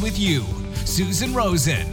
[0.00, 0.44] with you.
[0.84, 1.86] Susan Rosen.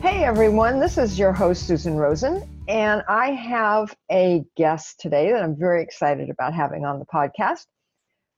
[0.00, 5.42] Hey everyone, this is your host Susan Rosen, and I have a guest today that
[5.42, 7.66] I'm very excited about having on the podcast.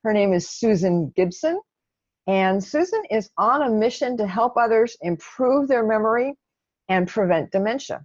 [0.05, 1.61] Her name is Susan Gibson,
[2.27, 6.35] and Susan is on a mission to help others improve their memory
[6.89, 8.05] and prevent dementia.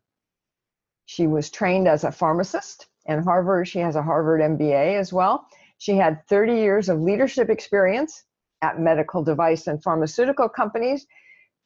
[1.05, 3.67] She was trained as a pharmacist and Harvard.
[3.67, 5.47] She has a Harvard MBA as well.
[5.77, 8.23] She had 30 years of leadership experience
[8.61, 11.05] at medical device and pharmaceutical companies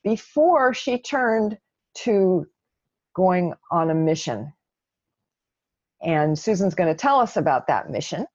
[0.04, 1.58] before she turned
[1.94, 2.48] to
[3.16, 4.54] going on a mission.
[6.02, 8.26] And Susan's going to tell us about that mission.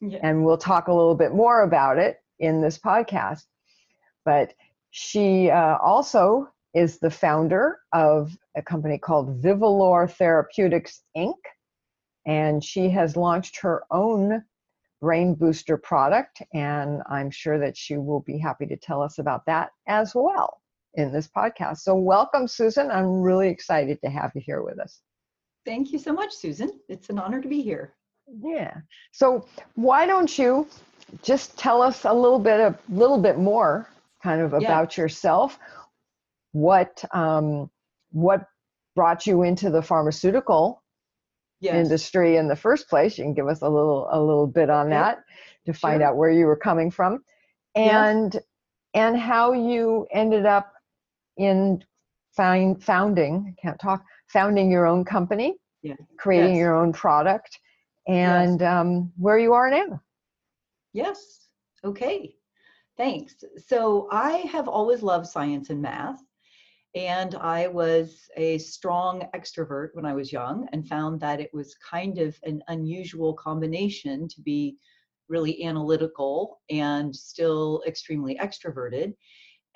[0.00, 0.18] Yeah.
[0.22, 3.42] And we'll talk a little bit more about it in this podcast.
[4.24, 4.54] But
[4.90, 11.34] she uh, also is the founder of a company called Vivalor Therapeutics Inc
[12.26, 14.42] and she has launched her own
[15.00, 19.44] brain booster product and i'm sure that she will be happy to tell us about
[19.46, 20.60] that as well
[20.94, 21.78] in this podcast.
[21.78, 22.90] So welcome susan.
[22.90, 25.00] I'm really excited to have you here with us.
[25.64, 26.80] Thank you so much susan.
[26.88, 27.94] It's an honor to be here.
[28.42, 28.76] Yeah.
[29.12, 30.66] So why don't you
[31.22, 33.88] just tell us a little bit a little bit more
[34.22, 35.02] kind of about yeah.
[35.02, 35.58] yourself
[36.52, 37.70] what um,
[38.12, 38.46] what
[38.94, 40.79] brought you into the pharmaceutical
[41.60, 41.74] yes.
[41.74, 43.18] industry in the first place.
[43.18, 45.24] You can give us a little a little bit on that
[45.66, 46.08] to find sure.
[46.08, 47.22] out where you were coming from,
[47.74, 48.42] and yes.
[48.94, 50.72] and how you ended up
[51.36, 51.82] in
[52.36, 53.54] find, founding.
[53.56, 54.04] I can't talk.
[54.28, 55.94] Founding your own company, yeah.
[56.16, 56.60] creating yes.
[56.60, 57.58] your own product,
[58.06, 60.00] and um, where you are now.
[60.92, 61.48] Yes.
[61.84, 62.36] Okay.
[62.96, 63.34] Thanks.
[63.66, 66.20] So I have always loved science and math.
[66.94, 71.76] And I was a strong extrovert when I was young and found that it was
[71.76, 74.76] kind of an unusual combination to be
[75.28, 79.14] really analytical and still extremely extroverted.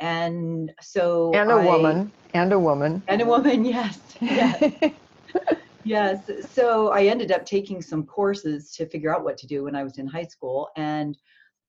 [0.01, 2.11] And so And a I, woman.
[2.35, 3.03] And a woman.
[3.07, 4.01] And a woman, yes.
[4.21, 4.75] Yes.
[5.85, 6.29] yes.
[6.51, 9.85] So I ended up taking some courses to figure out what to do when I
[9.85, 10.69] was in high school.
[10.77, 11.17] And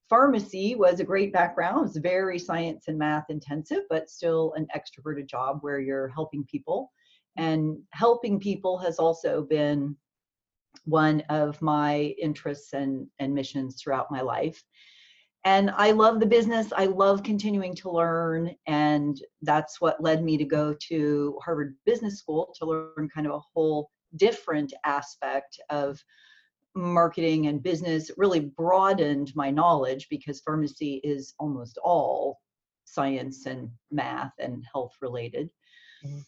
[0.10, 1.88] pharmacy was a great background.
[1.88, 6.92] It's very science and math intensive, but still an extroverted job where you're helping people.
[7.38, 9.96] And helping people has also been
[10.86, 14.64] one of my interests and, and missions throughout my life.
[15.44, 16.74] And I love the business.
[16.76, 18.56] I love continuing to learn.
[18.68, 23.34] And that's what led me to go to Harvard Business School to learn kind of
[23.34, 26.02] a whole different aspect of
[26.76, 32.40] marketing and business really broadened my knowledge because pharmacy is almost all
[32.86, 35.50] science and math and health related.
[36.06, 36.20] Mm-hmm.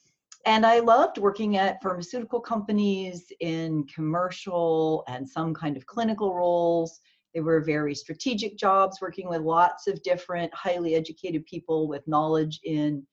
[0.45, 7.01] And I loved working at pharmaceutical companies in commercial and some kind of clinical roles.
[7.33, 12.61] They were very strategic jobs, working with lots of different highly educated people with knowledge
[12.63, 13.05] in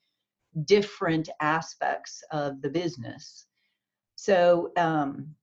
[0.64, 3.46] different aspects of the business.
[4.14, 5.34] So, um,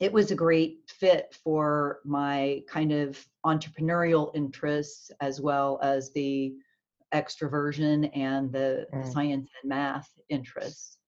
[0.00, 6.54] it was a great fit for my kind of entrepreneurial interests as well as the
[7.14, 9.12] extroversion and the, mm.
[9.12, 10.98] science and math interests.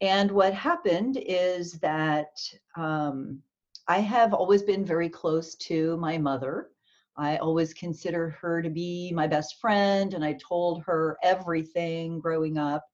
[0.00, 2.30] And what happened is that
[2.76, 3.40] um,
[3.88, 6.70] I have always been very close to my mother.
[7.16, 12.58] I always consider her to be my best friend, and I told her everything growing
[12.58, 12.84] up.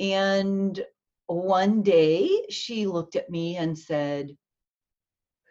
[0.00, 0.84] And
[1.26, 4.36] one day she looked at me and said,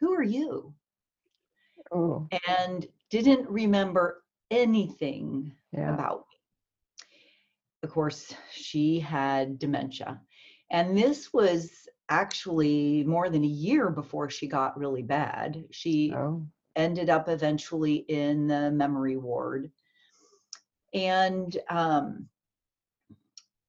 [0.02, 0.74] Who are you?
[1.92, 2.28] Oh.
[2.48, 5.94] And didn't remember anything yeah.
[5.94, 7.08] about me.
[7.84, 10.20] Of course, she had dementia.
[10.72, 15.64] And this was actually more than a year before she got really bad.
[15.72, 16.46] She oh.
[16.76, 19.72] ended up eventually in the memory ward.
[20.94, 22.28] And um,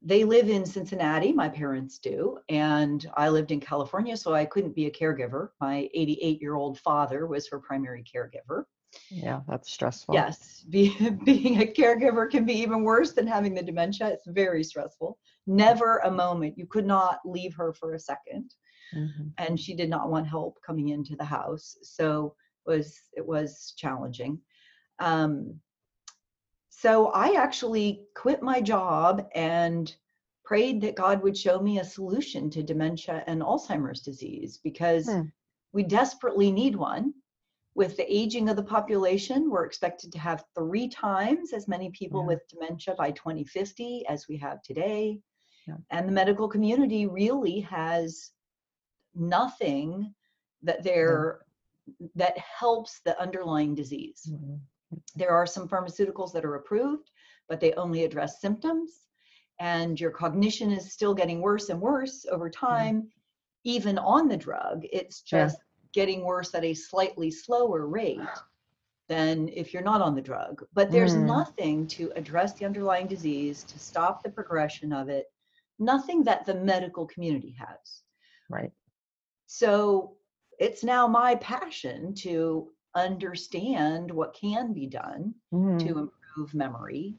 [0.04, 4.74] they live in Cincinnati, my parents do, and I lived in California, so I couldn't
[4.74, 5.50] be a caregiver.
[5.60, 8.64] My 88 year old father was her primary caregiver.
[9.10, 10.14] Yeah, that's stressful.
[10.14, 10.94] Yes, be,
[11.24, 14.08] being a caregiver can be even worse than having the dementia.
[14.08, 15.18] It's very stressful.
[15.46, 16.58] Never a moment.
[16.58, 18.44] You could not leave her for a 2nd
[18.94, 19.28] mm-hmm.
[19.38, 21.76] And she did not want help coming into the house.
[21.82, 22.34] So
[22.66, 24.38] was it was challenging.
[24.98, 25.60] Um,
[26.82, 29.94] so I actually quit my job and
[30.44, 35.26] prayed that God would show me a solution to dementia and Alzheimer's disease because Hmm.
[35.72, 37.14] we desperately need one.
[37.76, 42.22] With the aging of the population, we're expected to have three times as many people
[42.22, 42.26] Yeah.
[42.26, 45.20] with dementia by 2050 as we have today.
[45.68, 45.76] Yeah.
[45.90, 48.32] And the medical community really has
[49.14, 50.12] nothing
[50.62, 51.46] that they're
[52.14, 54.26] that helps the underlying disease.
[54.30, 54.60] Mhm.
[55.14, 57.10] There are some pharmaceuticals that are approved,
[57.48, 59.06] but they only address symptoms.
[59.60, 63.10] And your cognition is still getting worse and worse over time,
[63.64, 64.84] even on the drug.
[64.92, 65.44] It's Yeah.
[65.46, 65.58] just
[65.92, 68.20] getting worse at a slightly slower rate
[69.08, 70.64] than if you're not on the drug.
[70.72, 71.26] But there's Mm.
[71.26, 75.30] nothing to address the underlying disease, to stop the progression of it,
[75.78, 78.02] nothing that the medical community has.
[78.48, 78.72] Right.
[79.46, 80.16] So
[80.58, 85.78] it's now my passion to understand what can be done Mhm.
[85.78, 87.18] to improve memory.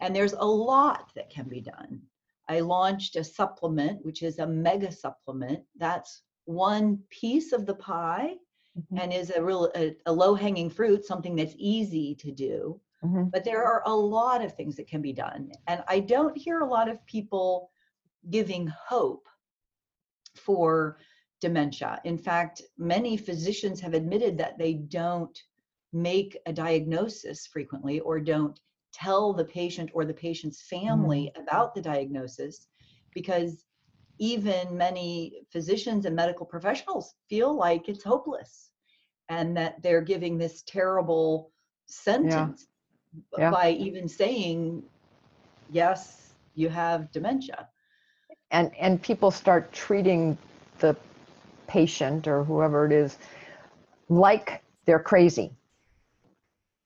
[0.00, 2.02] And there's a lot that can be done.
[2.48, 5.64] I launched a supplement, which is a mega supplement.
[5.76, 8.36] That's one piece of the pie
[8.74, 9.02] Mhm.
[9.02, 12.80] and is a real a, a low hanging fruit, something that's easy to do.
[13.02, 13.30] Mhm.
[13.32, 15.50] But there are a lot of things that can be done.
[15.66, 17.70] And I don't hear a lot of people
[18.30, 19.28] giving hope
[20.36, 20.98] for
[21.40, 22.00] dementia.
[22.04, 25.38] In fact, many physicians have admitted that they don't
[25.92, 28.58] make a diagnosis frequently or don't
[28.92, 31.42] tell the patient or the patient's family mm-hmm.
[31.42, 32.68] about the diagnosis
[33.14, 33.64] because
[34.18, 38.70] even many physicians and medical professionals feel like it's hopeless
[39.28, 41.52] and that they're giving this terrible
[41.86, 42.66] sentence
[43.38, 43.50] Yeah.
[43.50, 44.82] by even saying
[45.70, 47.68] yes you have dementia
[48.50, 50.36] and and people start treating
[50.78, 50.96] the
[51.66, 53.18] patient or whoever it is
[54.08, 55.52] like they're crazy.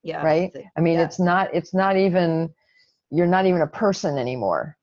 [0.02, 0.24] Yeah.
[0.24, 0.52] Right?
[0.76, 1.12] I mean yes.
[1.12, 2.52] it's not it's not even
[3.10, 4.76] you're not even a person anymore.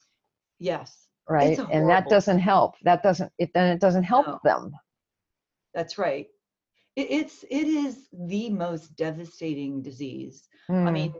[0.59, 1.07] Yes.
[1.29, 1.57] Right?
[1.71, 2.75] And that doesn't help.
[2.83, 4.39] That doesn't it then it doesn't help No.
[4.44, 4.73] them.
[5.73, 6.27] That's right.
[6.95, 10.47] It, it's it is the most devastating disease.
[10.85, 11.13] I Mm, mean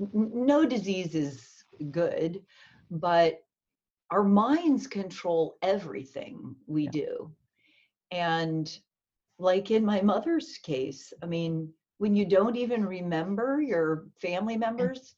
[0.00, 2.42] n- n- no disease is good
[2.90, 3.40] but
[4.10, 6.90] our minds control everything we Yeah.
[6.90, 7.30] do
[8.10, 8.78] and
[9.38, 11.68] like in my mother's case i mean
[11.98, 15.14] when you don't even remember your family members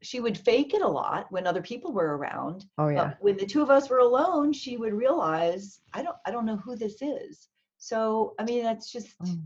[0.00, 3.04] she would fake it a lot when other people were around oh yeah.
[3.08, 6.46] but when the two of us were alone she would realize i don't i don't
[6.46, 7.48] know who this is.
[7.78, 9.42] So i mean that's just Mm.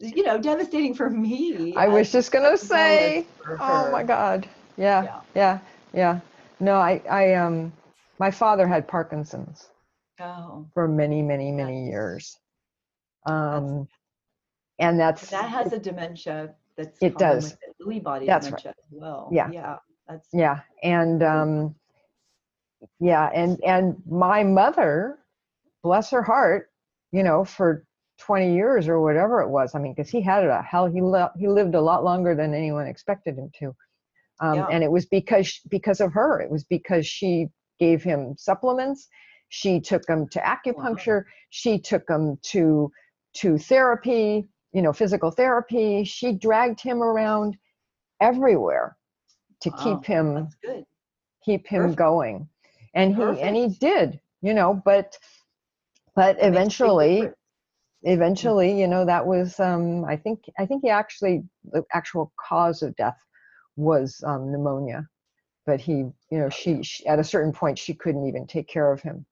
[0.00, 3.26] you know devastating for me i was just gonna as well as say
[3.60, 4.48] oh my god.
[4.76, 5.20] Yeah Yeah.
[5.34, 5.58] yeah
[5.92, 6.20] yeah.
[6.58, 7.72] No i i um
[8.18, 9.68] my father had parkinson's
[10.20, 11.90] oh for many many many Yes.
[11.90, 12.38] years
[13.26, 13.88] um
[14.78, 17.52] and that's that has a dementia that's It does.
[17.52, 18.62] it, Lewy body That's right.
[18.62, 19.50] dementia as well Yeah.
[19.50, 19.76] yeah
[20.08, 21.74] that's yeah and um
[23.00, 25.18] yeah and and my mother
[25.82, 26.70] bless her heart
[27.12, 27.84] you know for
[28.18, 31.28] 20 years or whatever it was i mean because he had a hell he li-
[31.38, 33.74] he lived a lot longer than anyone expected him to
[34.40, 34.66] um, Yeah.
[34.70, 37.48] and it was because because of her it was because she
[37.78, 39.08] gave him supplements
[39.48, 41.24] she took him to acupuncture.
[41.50, 42.92] She took him to
[43.34, 46.04] to therapy you know physical therapy.
[46.04, 47.56] She dragged him around
[48.20, 48.96] everywhere
[49.62, 50.48] to Wow, keep him
[51.44, 51.96] keep him Perfect.
[51.96, 52.48] going.
[52.94, 55.18] And he and he did you know but
[56.16, 57.30] but That makes a big eventually
[58.02, 62.82] eventually you know that was um i think i think he actually the actual cause
[62.82, 63.18] of death
[63.76, 65.08] was um, pneumonia.
[65.66, 68.92] But he you know she, she at a certain point she couldn't even take care
[68.92, 69.26] of him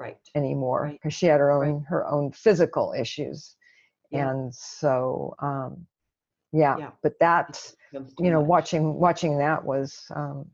[0.00, 0.92] right anymore Right.
[0.94, 1.84] because she had her own Right.
[1.88, 3.56] her own physical issues
[4.10, 4.30] Yeah.
[4.30, 5.86] and so um
[6.52, 6.90] yeah, Yeah.
[7.02, 8.48] but that you know much.
[8.48, 10.50] watching watching that was um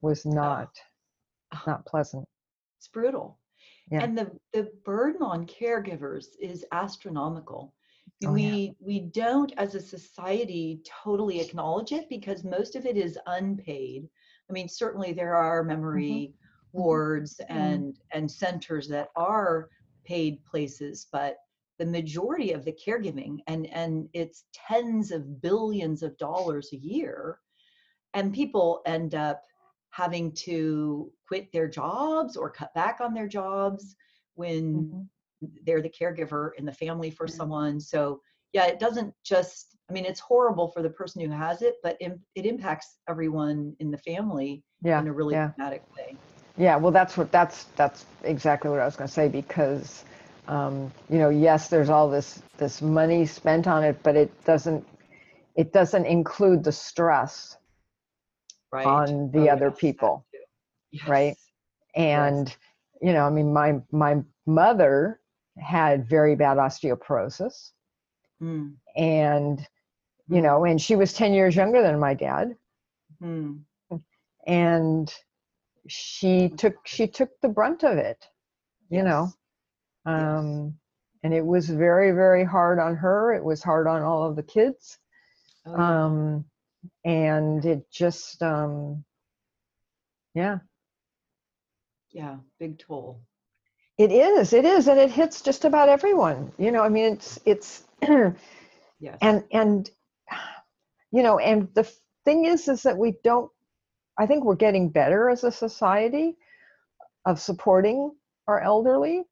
[0.00, 0.70] was not
[1.54, 1.62] Oh.
[1.66, 2.26] not pleasant
[2.78, 3.38] it's brutal
[3.90, 4.02] Yeah.
[4.02, 7.72] and the the burden on caregivers is astronomical
[8.24, 8.72] Oh, we yeah.
[8.80, 14.08] we don't as a society totally acknowledge it because most of it is unpaid
[14.48, 16.34] i mean certainly there are memory
[16.76, 19.68] wards and and centers that are
[20.04, 21.36] paid places but
[21.78, 27.38] the majority of the caregiving and and it's tens of billions of dollars a year
[28.14, 29.42] and people end up
[29.90, 33.96] having to quit their jobs or cut back on their jobs
[34.34, 35.08] when Mhm.
[35.64, 37.34] they're the caregiver in the family for Yeah.
[37.34, 37.80] someone.
[37.80, 38.20] So
[38.52, 41.96] yeah it doesn't just i mean it's horrible for the person who has it but
[42.00, 45.50] it impacts everyone in the family yeah in a really yeah.
[45.56, 46.18] dramatic way
[46.56, 50.04] Yeah, well, that's what that's that's exactly what I was going to say because
[50.48, 54.86] um, you know, yes, there's all this this money spent on it, but it doesn't
[55.56, 57.56] it doesn't include the stress
[58.72, 58.84] right.
[58.84, 60.38] on the Oh, other yes, people, too.
[61.06, 61.36] right?
[62.12, 62.36] Yes.
[62.36, 62.54] And
[63.02, 65.20] you know, I mean, my my mother
[65.58, 67.72] had very bad osteoporosis,
[68.42, 69.66] Mm, and
[70.28, 72.56] you know, and she was ten years younger than my dad,
[73.20, 73.64] mm,
[74.46, 75.12] and
[75.88, 78.26] she took she took the brunt of it,
[78.90, 79.32] you know.
[80.14, 80.40] yes.
[80.40, 80.74] um,
[81.24, 84.42] and it was very very hard on her it was hard on all of the
[84.42, 84.98] kids
[85.66, 86.04] Oh, yeah.
[86.06, 86.44] um,
[87.04, 89.04] and it just um,
[90.34, 90.58] yeah
[92.12, 93.22] yeah, big toll.
[93.98, 97.38] it is it is and it hits just about everyone you know i mean it's
[97.46, 97.84] it's
[99.00, 99.18] Yes.
[99.22, 99.90] and and
[101.12, 101.84] you know and the
[102.24, 103.50] thing is is that we don't
[104.18, 106.36] i think we're getting better as a society
[107.26, 108.12] of supporting
[108.48, 109.24] our elderly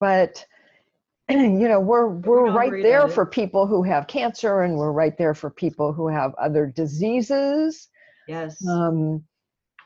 [0.00, 0.44] but
[1.28, 5.34] you know we're we're right there for people who have cancer and we're right there
[5.34, 7.88] for people who have other diseases
[8.28, 8.66] yes.
[8.68, 9.22] um,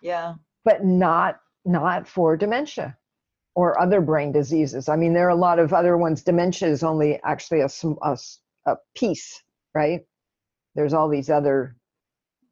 [0.02, 0.34] yeah.
[0.64, 2.96] but not not for dementia
[3.56, 4.88] or other brain diseases.
[4.88, 6.22] I mean, there are a lot of other ones.
[6.22, 7.68] Dementia is only actually a,
[8.02, 8.16] a,
[8.66, 9.42] a piece,
[9.74, 10.02] right?
[10.74, 11.74] There's all these other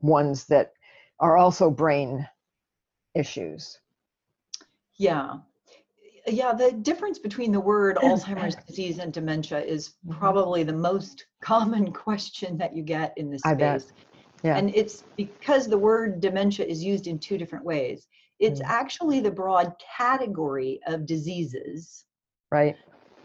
[0.01, 0.73] ones that
[1.21, 2.29] are also brain
[3.15, 3.79] issues.
[4.97, 5.35] Yeah.
[6.27, 10.19] Yeah, the difference between the word Alzheimer's disease and dementia is Mhm.
[10.19, 13.83] probably the most common question that you get in this I bet.
[13.83, 13.93] space.
[14.43, 14.57] Yeah.
[14.59, 18.07] And it's because the word dementia is used in two different ways.
[18.41, 18.67] It's Mm.
[18.67, 22.05] actually the broad category of diseases
[22.51, 22.77] Right.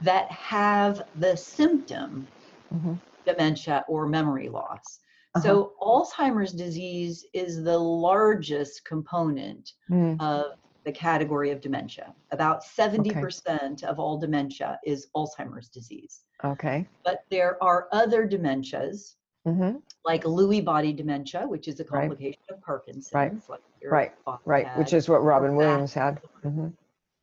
[0.01, 2.27] that have the symptom
[2.72, 5.00] hmm dementia or memory loss.
[5.36, 5.43] Uh-huh.
[5.43, 10.53] So Alzheimer's disease is the largest component Mm, of
[10.86, 12.13] the category of dementia.
[12.31, 16.21] About 70% of all dementia is Alzheimer's disease.
[16.43, 16.88] okay.
[17.03, 22.01] But there are other dementias, hmm like Lewy body dementia, which is a Right.
[22.07, 23.13] complication of Parkinson's.
[23.13, 23.33] Right.
[23.50, 24.12] Like Right.
[24.45, 24.77] Right.
[24.77, 26.19] Which is what Robin Williams had.
[26.21, 26.67] vascular- hmm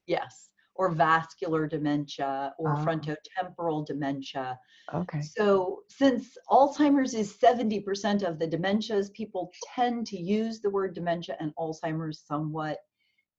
[0.06, 0.50] Yes.
[0.78, 2.84] Or vascular dementia or Ah.
[2.84, 4.58] frontotemporal dementia.
[4.92, 5.20] Okay.
[5.22, 11.36] So, since Alzheimer's is 70% of the dementias, people tend to use the word dementia
[11.40, 12.78] and Alzheimer's somewhat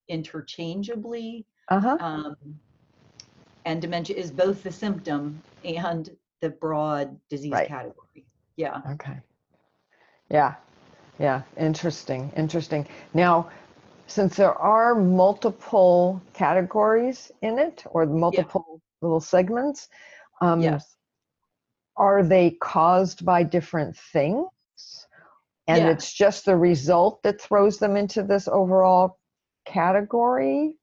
[0.09, 1.45] interchangeably.
[1.69, 1.97] Uh huh.
[1.99, 2.35] Um,
[3.65, 6.09] and dementia is both the symptom and
[6.41, 7.67] the broad disease Right.
[7.67, 8.25] category.
[8.55, 8.81] Yeah.
[8.91, 9.19] Okay.
[10.29, 10.55] Yeah.
[11.19, 11.43] Yeah.
[11.57, 12.31] Interesting.
[12.35, 12.87] Interesting.
[13.13, 13.49] Now,
[14.07, 19.89] since there are multiple categories in it or multiple little segments,
[20.41, 20.95] um, yes.
[21.97, 24.47] are they caused by different things?
[25.67, 25.89] And Yeah.
[25.89, 29.19] it's just the result that throws them into this overall
[29.65, 30.77] category?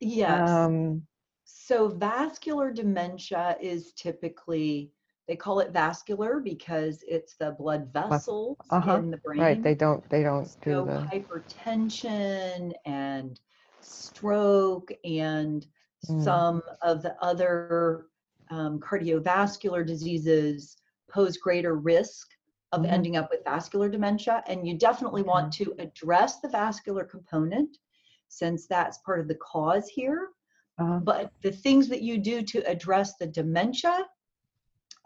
[0.00, 0.48] Yes.
[0.48, 1.06] Um,
[1.44, 4.92] so, vascular dementia is typically,
[5.32, 9.40] they call it vascular because it's the blood vessels uh-huh, in the brain.
[9.40, 9.62] right.
[9.62, 13.40] They don't, they don't do the, hypertension and
[13.80, 15.66] stroke and
[16.10, 16.24] Mm.
[16.24, 18.06] some of the other
[18.50, 20.76] um, cardiovascular diseases
[21.08, 22.26] pose greater risk
[22.72, 22.92] of Mhm.
[22.92, 27.78] ending up with vascular dementia and you definitely want to address the vascular component
[28.26, 30.30] since that's part of the cause here
[30.78, 34.04] uh, but the things that you do to address the dementia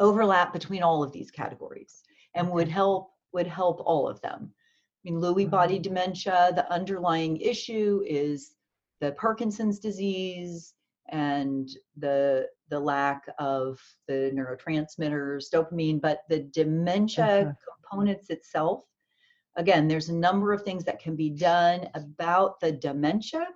[0.00, 2.03] overlap between all of these categories
[2.35, 4.53] and would help would help all of them.
[5.07, 5.83] I mean, Lewy body Mhm.
[5.83, 8.55] dementia, the underlying issue is
[9.00, 10.75] the Parkinson's disease
[11.11, 17.57] and the the lack of the neurotransmitters, dopamine, but the dementia Mhm.
[17.83, 18.85] components itself,
[19.57, 23.47] again, there's a number of things that can be done about the dementia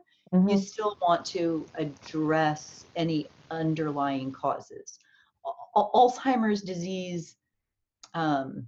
[0.46, 4.98] you mhm, still want to address any underlying causes.
[5.76, 7.36] Al- Alzheimer's disease
[8.14, 8.66] um,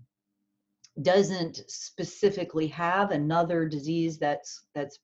[1.00, 4.98] doesn't specifically have another disease that's that's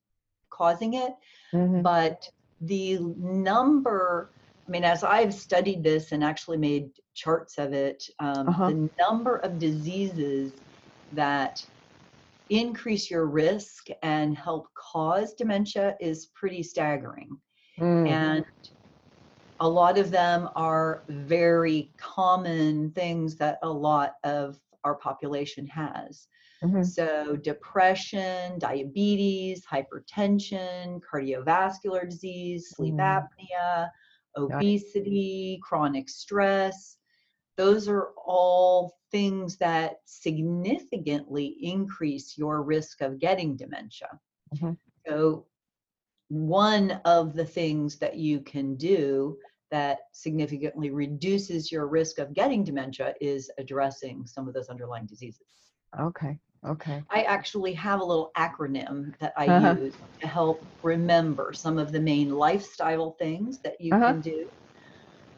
[0.50, 1.12] causing it,
[1.54, 2.28] mhm, but
[2.60, 4.32] the number.
[4.66, 8.68] I mean, as I've studied this and actually made charts of it, um, Uh-huh.
[8.70, 10.52] the number of diseases
[11.12, 11.58] that
[12.50, 17.30] increase your risk and help cause dementia is pretty staggering.
[17.78, 18.44] mm, And
[19.60, 26.28] a lot of them are very common things that a lot of our population has.
[26.62, 32.98] mhm, So, depression, diabetes, hypertension, cardiovascular disease, sleep Mm.
[32.98, 33.90] apnea,
[34.36, 36.98] obesity, chronic stress.
[37.56, 44.20] Those are all things that significantly increase your risk of getting dementia.
[44.52, 44.76] Mhm.
[45.06, 45.46] So,
[46.28, 49.36] one of the things that you can do
[49.70, 55.70] that significantly reduces your risk of getting dementia is addressing some of those underlying diseases.
[55.98, 56.38] Okay.
[56.64, 57.02] Okay.
[57.10, 59.74] I actually have a little acronym that I Uh-huh.
[59.74, 64.14] use to help remember some of the main lifestyle things that you Uh-huh.
[64.14, 64.48] can do.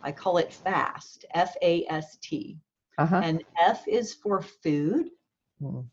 [0.02, 2.58] I call it FAST, F A S T.
[2.98, 3.22] Uh-huh.
[3.22, 5.10] And F is for food,
[5.60, 5.84] Mm.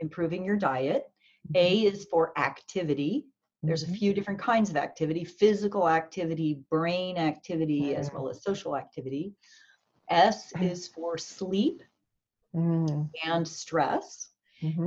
[0.00, 1.10] improving your diet.
[1.54, 3.26] A is for activity.
[3.64, 3.98] There's a Mhm.
[3.98, 8.14] few different kinds of activity physical activity, brain activity, as Mm.
[8.14, 9.34] well as social activity.
[10.10, 10.70] S Mm.
[10.70, 11.82] is for sleep
[12.54, 13.08] Mm.
[13.24, 14.30] and stress.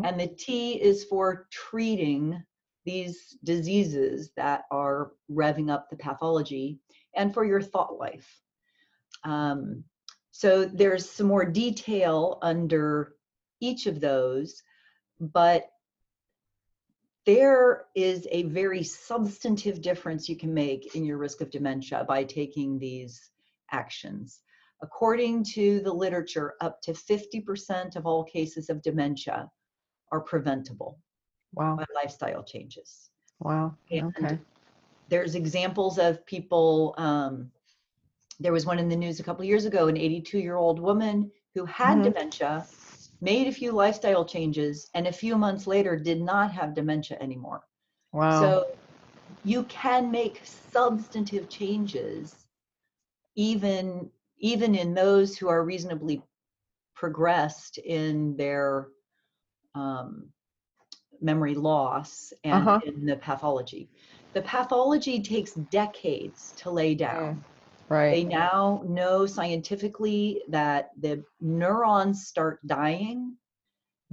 [0.04, 2.44] And the T is for treating
[2.86, 6.80] these diseases that are revving up the pathology
[7.16, 8.42] and for your thought life.
[9.24, 9.84] Um,
[10.32, 13.16] so there's some more detail under
[13.60, 14.62] each of those,
[15.20, 15.72] but
[17.26, 22.24] there is a very substantive difference you can make in your risk of dementia by
[22.24, 23.32] taking these
[23.72, 24.42] actions.
[24.82, 29.50] According to the literature, up to 50% of all cases of dementia
[30.12, 31.00] are preventable
[31.54, 31.78] Wow.
[31.78, 33.10] by lifestyle changes.
[33.40, 33.76] Wow.
[33.90, 34.38] And Okay.
[35.10, 36.94] there's examples of people.
[36.98, 37.52] Um,
[38.40, 41.32] there was one in the news a couple years ago, an 82 year old woman
[41.56, 42.04] who had Mhm.
[42.04, 42.68] dementia,
[43.26, 47.62] made a few lifestyle changes, and a few months later did not have dementia anymore.
[48.14, 48.42] Wow.
[48.42, 48.64] So
[49.44, 52.48] you can make substantive changes
[53.36, 56.22] even even in those who are reasonably
[56.96, 58.90] progressed in their
[59.76, 60.32] um,
[61.22, 62.80] memory loss and Uh-huh.
[62.86, 63.90] in the pathology.
[64.34, 67.44] The pathology takes decades to lay down.
[67.90, 73.38] They now know scientifically that the neurons start dying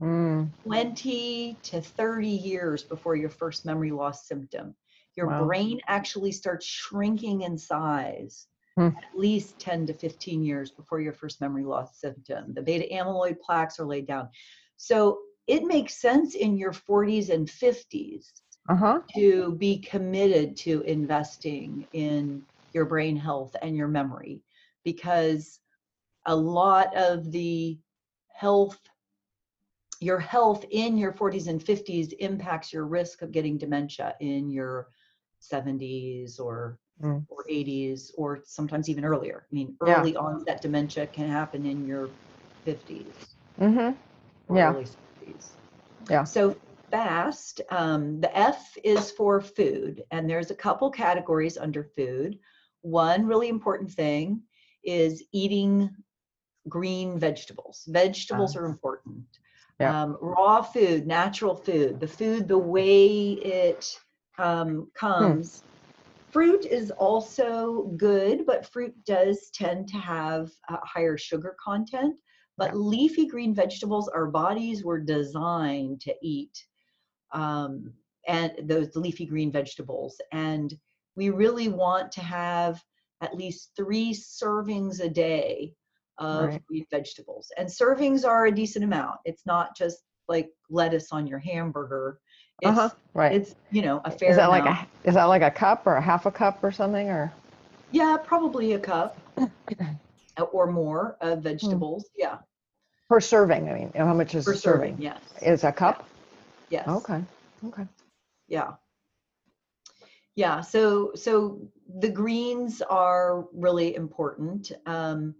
[0.00, 0.48] Mm.
[0.64, 4.74] 20 to 30 years before your first memory loss symptom.
[5.16, 5.44] Your Wow.
[5.44, 8.88] brain actually starts shrinking in size Hmm.
[8.88, 12.54] at least 10 to 15 years before your first memory loss symptom.
[12.54, 14.30] The beta amyloid plaques are laid down.
[14.76, 18.32] So it makes sense in your 40s and 50s
[18.70, 19.00] Uh-huh.
[19.14, 22.42] to be committed to investing in
[22.74, 24.42] your brain health and your memory
[24.84, 25.60] because
[26.26, 27.78] a lot of the
[28.32, 28.78] health
[30.00, 34.88] your health in your 40s and 50s impacts your risk of getting dementia in your
[35.38, 37.26] 70s or Mm.
[37.28, 39.46] or 80s or sometimes even earlier.
[39.50, 40.00] I mean, Yeah.
[40.00, 42.10] early onset dementia can happen in your
[42.64, 43.14] 50s
[43.58, 43.96] Mhm.
[44.50, 44.72] Yeah.
[44.72, 45.56] early 60s.
[46.10, 46.24] Yeah.
[46.24, 46.54] So
[46.90, 52.38] fast, um, the F is for food, and there's a couple categories under food.
[52.82, 54.42] One really important thing
[54.84, 55.90] is eating
[56.68, 57.84] green vegetables.
[57.88, 59.24] Vegetables are important.
[59.80, 60.02] Yeah.
[60.02, 63.98] Um, raw food, natural food, the food the way it
[64.38, 65.64] um, comes.
[66.30, 72.16] Fruit is also good, but fruit does tend to have a higher sugar content.
[72.56, 72.76] But Yeah.
[72.76, 76.66] leafy green vegetables, our bodies were designed to eat
[77.32, 77.92] um,
[78.28, 80.20] and those leafy green vegetables.
[80.32, 80.72] And
[81.16, 82.82] we really want to have
[83.20, 85.74] at least three servings a day
[86.18, 86.86] of Right.
[86.90, 87.50] vegetables.
[87.56, 89.20] And servings are a decent amount.
[89.24, 92.18] It's not just like lettuce on your hamburger.
[92.60, 92.90] It's, Uh-huh.
[93.14, 93.32] Right.
[93.32, 95.96] it's you know, a fair Is that like a is that like a cup or
[95.96, 97.32] a half a cup or something or
[97.90, 101.28] Yeah, probably a cup uh, or more Hmm.
[101.28, 102.08] of vegetables.
[102.16, 102.38] Yeah,
[103.08, 103.68] per serving?
[103.68, 104.92] I mean, how much is per serving?
[104.96, 105.02] serving.
[105.02, 105.22] Yes.
[105.42, 106.06] Is a cup?
[106.70, 106.88] Yes.
[106.88, 107.22] Okay.
[107.66, 107.86] Okay.
[108.48, 108.72] Yeah.
[110.36, 110.60] Yeah.
[110.60, 111.60] So so
[112.00, 114.72] the greens are really important.
[114.86, 115.34] Um,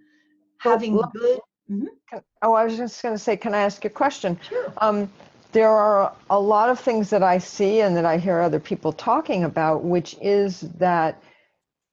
[0.59, 1.41] having let- good.
[1.69, 4.39] Can- Oh, I was just going to say, can I ask you a question?
[4.43, 4.73] Sure.
[4.79, 5.11] Um,
[5.53, 8.93] there are a lot of things that I see and that I hear other people
[8.93, 11.23] talking about, which is that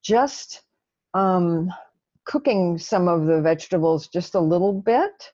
[0.03, 0.61] just
[1.13, 1.71] um,
[2.25, 5.31] cooking some of the vegetables just a little bit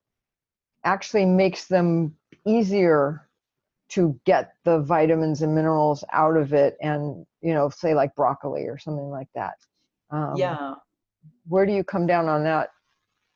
[0.83, 3.24] actually makes them easier
[3.89, 8.63] to get the vitamins and minerals out of it and you know say like broccoli
[8.63, 9.55] or something like that
[10.11, 10.73] um, yeah.
[11.47, 12.69] where do you come down on that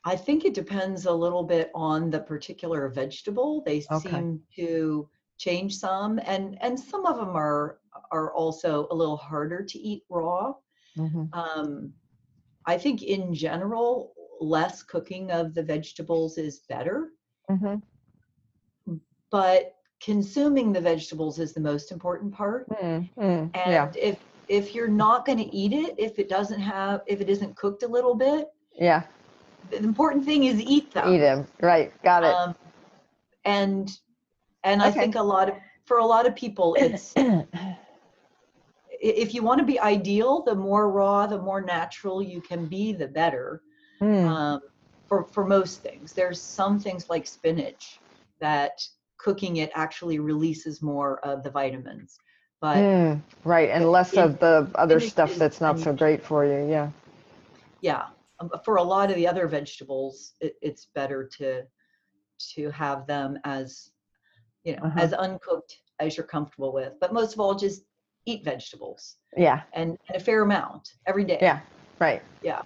[0.05, 3.61] I think it depends a little bit on the particular vegetable.
[3.65, 4.09] They Okay.
[4.09, 7.79] seem to change some, and and some of them are
[8.11, 10.53] are also a little harder to eat raw.
[10.97, 11.29] Mhm.
[11.33, 11.93] Um,
[12.65, 17.09] I think in general, less cooking of the vegetables is better,
[17.49, 17.81] Mhm.
[19.29, 22.69] but consuming the vegetables is the most important part.
[22.69, 26.59] Mm, mm, And yeah if if you're not going to eat it, if it doesn't
[26.59, 29.03] have, if it isn't cooked a little bit, yeah
[29.69, 31.13] the important thing is eat them.
[31.13, 32.55] eat them, right got it Um,
[33.45, 33.91] and
[34.63, 37.13] and I think a lot of for a lot of people, it's
[39.01, 42.93] if you want to be ideal, the more raw, the more natural you can be,
[42.93, 43.61] the better.
[44.01, 44.25] Mm.
[44.27, 44.61] Um,
[45.07, 47.99] for for most things, there's some things like spinach
[48.39, 48.81] that
[49.19, 52.17] cooking it actually releases more of the vitamins.
[52.61, 56.43] But Mm, right, and less it- of the other stuff that's not so great for
[56.45, 56.67] you.
[56.69, 56.89] Yeah.
[57.81, 58.05] yeah,
[58.39, 61.63] um, for a lot of the other vegetables, it, it's better to
[62.55, 63.91] to have them as
[64.63, 64.99] you know Uh-huh.
[65.01, 66.93] as uncooked as you're comfortable with.
[67.01, 67.83] But most of all, just
[68.25, 69.61] eat vegetables Yeah.
[69.73, 71.39] and, and a fair amount every day.
[71.41, 71.59] Yeah.
[71.99, 72.21] Right.
[72.41, 72.61] Yeah.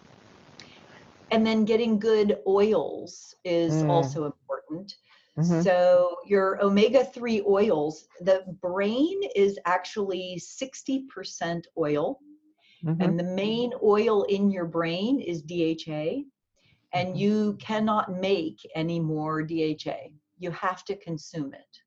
[1.32, 3.89] And then getting good oils is Mm.
[3.89, 4.96] also important.
[5.38, 5.63] Mhm.
[5.63, 12.19] So your omega 3 oils, the brain is actually 60% oil.
[12.84, 12.98] Mhm.
[13.00, 16.26] And the main oil in your brain is DHA.
[16.93, 17.17] And Mhm.
[17.17, 20.13] you cannot make any more DHA.
[20.38, 21.82] You have to consume it.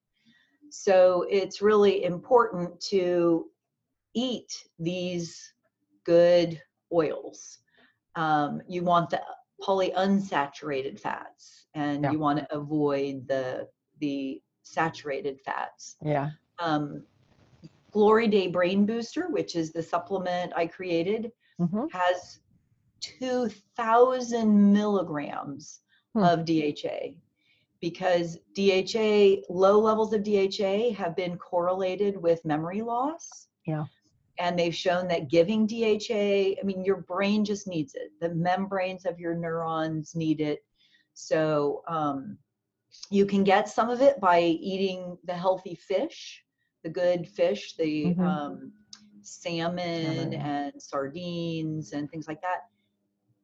[0.70, 3.50] So it's really important to
[4.14, 5.54] eat these
[6.04, 6.61] good
[6.92, 7.59] oils.
[8.16, 9.22] Um, you want the
[9.62, 12.12] polyunsaturated fats and Yeah.
[12.12, 16.31] you want to avoid the the saturated fats Yeah.
[16.59, 17.03] um,
[17.92, 21.90] Glory Day Brain Booster, which is the supplement I created, Mhm.
[21.90, 22.40] has
[23.01, 25.81] 2,000 milligrams
[26.14, 26.25] Hmm.
[26.25, 27.16] of DHA
[27.81, 33.49] because DHA, low levels of DHA have been correlated with memory loss.
[33.66, 33.85] Yeah.
[34.38, 38.12] And they've shown that giving DHA, I mean, your brain just needs it.
[38.20, 40.64] The membranes of your neurons need it.
[41.14, 42.37] So um,
[43.11, 46.44] you can get some of it by eating the healthy fish,
[46.85, 48.20] the good fish, the Mhm.
[48.20, 48.72] um,
[49.22, 50.35] salmon Salmon.
[50.35, 52.68] and sardines and things like that.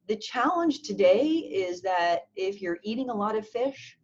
[0.09, 3.99] The challenge today is that if you're eating a lot of fish,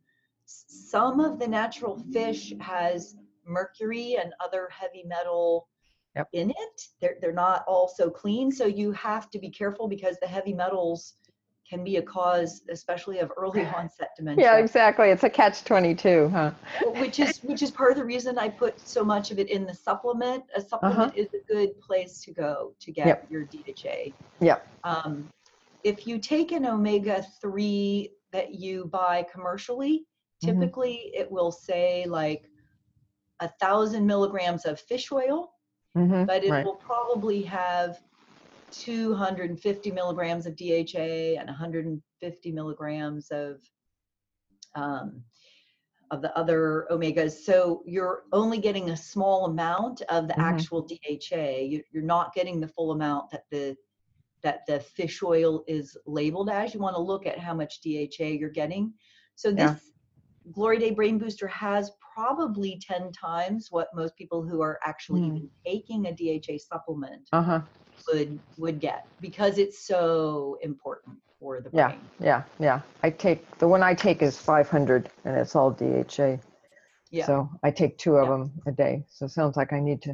[0.44, 5.68] some of the natural fish has mercury and other heavy metal
[6.18, 6.28] Yep.
[6.32, 6.82] in it.
[7.00, 8.50] They're, they're not all so clean.
[8.50, 11.14] So you have to be careful because the heavy metals
[11.68, 14.44] can be a cause, especially of early onset dementia.
[14.44, 15.10] Yeah, exactly.
[15.10, 16.50] It's a catch 22, huh?
[16.96, 19.64] which is which is part of the reason I put so much of it in
[19.64, 20.42] the supplement.
[20.56, 23.16] A supplement is a good place to go to get Uh-huh.
[23.30, 23.30] Yep.
[23.30, 24.12] your DHA.
[24.40, 24.68] Yep.
[24.84, 25.28] Um,
[25.84, 30.04] if you take an omega three that you buy commercially,
[30.42, 30.46] Mhm.
[30.60, 32.48] typically it will say like
[33.40, 35.52] a thousand milligrams of fish oil,
[35.96, 36.26] Mhm.
[36.26, 36.64] but it right.
[36.64, 38.00] will probably have
[38.70, 43.60] 250 milligrams of DHA and 150 milligrams of
[44.74, 45.22] um,
[46.10, 47.32] of the other omegas.
[47.44, 50.38] So you're only getting a small amount of the Mhm.
[50.38, 51.62] actual DHA.
[51.66, 53.76] You, you're not getting the full amount that the
[54.42, 56.72] that the fish oil is labeled as.
[56.72, 58.94] You want to look at how much DHA you're getting.
[59.34, 59.76] So this Yeah.
[60.52, 65.26] Glory Day Brain Booster has probably 10 times what most people who are actually Mm.
[65.36, 67.60] even taking a DHA supplement Uh-huh.
[68.12, 71.98] would would get because it's so important for the brain.
[72.20, 72.26] Yeah.
[72.26, 72.42] Yeah.
[72.58, 72.80] yeah.
[73.02, 76.38] I take the one I take is 500 and it's all DHA.
[77.10, 77.26] Yeah.
[77.26, 78.32] So I take two of Yeah.
[78.32, 79.04] them a day.
[79.08, 80.12] So it sounds like I need to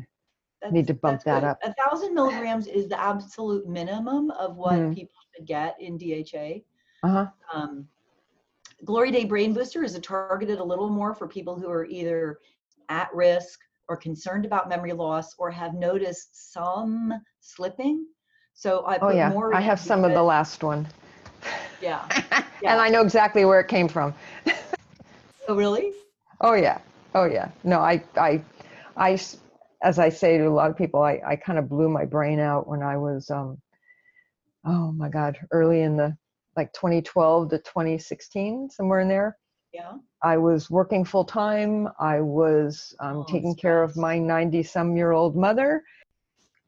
[0.61, 1.47] That's- need to bump that good.
[1.49, 1.59] up.
[1.63, 4.95] A thousand milligrams is the absolute minimum of what Mm.
[4.95, 6.65] people should get in DHA.
[7.03, 7.27] Uh-huh.
[7.53, 7.89] Um,
[8.85, 12.39] Glory Day Brain Booster is targeted a little more for people who are either
[12.89, 18.07] at risk or concerned about memory loss or have noticed some slipping.
[18.55, 19.31] So I Oh yeah.
[19.31, 19.55] more.
[19.55, 20.87] I have some of the last one.
[21.83, 22.09] Yeah.
[22.73, 24.15] And I know exactly where it came from.
[25.49, 25.93] Oh really?
[26.41, 26.79] Oh yeah.
[27.15, 27.51] Oh yeah.
[27.63, 28.43] No, I I
[28.97, 29.19] I
[29.83, 32.41] as I say to a lot of people, I, I kind of blew my brain
[32.41, 33.59] out when I was, um,
[34.65, 36.17] oh my God, early in the,
[36.57, 39.37] like 2012 to 2016, somewhere in there.
[39.73, 39.95] Yeah.
[40.23, 41.89] I was working full time.
[41.99, 45.83] I was um, Oh, taking care of my 90 some year old mother.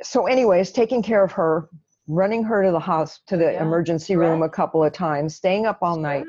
[0.03, 1.69] So, anyways, taking care of her,
[2.07, 5.67] running her to the house to the Yeah, emergency room a couple of times, staying
[5.67, 6.27] up all night.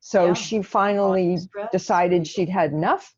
[0.00, 0.32] So Yeah.
[0.34, 1.38] she finally
[1.72, 3.14] decided she'd had enough.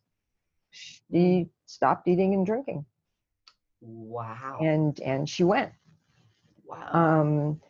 [1.12, 1.12] Mm.
[1.12, 2.84] She stopped eating and drinking,
[3.80, 4.58] Wow.
[4.60, 5.72] and and she went.
[6.64, 6.90] wow.
[6.92, 7.60] Um,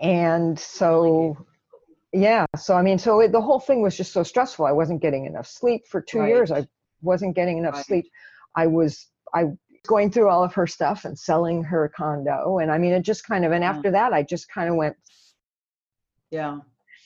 [0.00, 1.36] and so
[2.12, 4.64] yeah, so I mean, so it, the whole thing was just so stressful.
[4.64, 6.50] I wasn't getting enough sleep for two years.
[6.50, 6.66] I
[7.02, 7.84] wasn't getting enough Right.
[7.86, 8.06] sleep.
[8.56, 9.46] I was I
[9.86, 13.24] going through all of her stuff and selling her condo, and I mean, it just
[13.24, 13.52] kind of.
[13.52, 14.96] And after that, I just kind of went.
[16.30, 16.60] Yeah.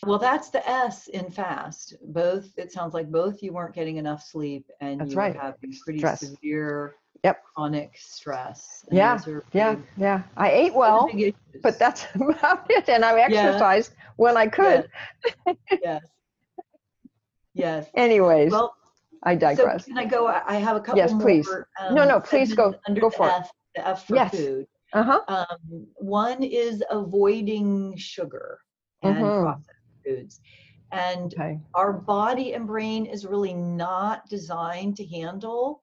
[0.04, 1.94] Well, that's the S in fast.
[2.08, 5.36] Both, it sounds like both you weren't getting enough sleep and That's you were right.
[5.36, 6.20] having pretty Stress.
[6.20, 7.42] severe Yep.
[7.54, 8.84] chronic stress.
[8.90, 9.18] Yeah,
[9.52, 10.22] Yeah, big- yeah.
[10.36, 11.08] I ate well,
[11.62, 12.88] but that's about it.
[12.88, 14.88] And I exercised when I could.
[15.82, 16.02] Yes.
[17.54, 17.86] Yes.
[17.94, 18.74] Anyways, Well,
[19.22, 19.84] I so digress.
[19.84, 20.26] can I go?
[20.26, 21.20] I have a couple Yes, more.
[21.22, 21.48] please.
[21.80, 23.32] um, No, no, please go- go for it.
[23.34, 24.30] F, the F for Yes.
[24.34, 24.66] food.
[24.94, 25.20] Uh-huh.
[25.28, 28.58] Um, one is avoiding sugar
[29.02, 29.42] and Mhm.
[29.42, 29.70] processed
[30.04, 30.40] foods.
[30.92, 31.60] And Okay.
[31.74, 35.82] our body and brain is really not designed to handle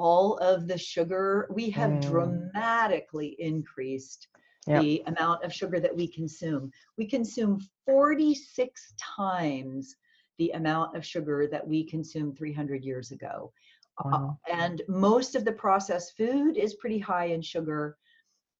[0.00, 1.46] all of the sugar.
[1.50, 2.00] We have Mm.
[2.00, 4.28] dramatically increased
[4.66, 4.80] Yep.
[4.80, 6.70] the amount of sugar that we consume.
[6.96, 9.96] We consume 46 times
[10.38, 13.52] the amount of sugar that we consumed 300 years ago.
[13.98, 17.98] Uh, and most of the processed food is pretty high in sugar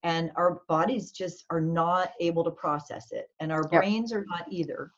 [0.03, 3.71] and our bodies just are not able to process it and our Yep.
[3.83, 4.91] brains are not either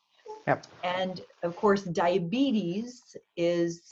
[0.46, 0.66] Yep.
[0.82, 3.88] and of course diabetes is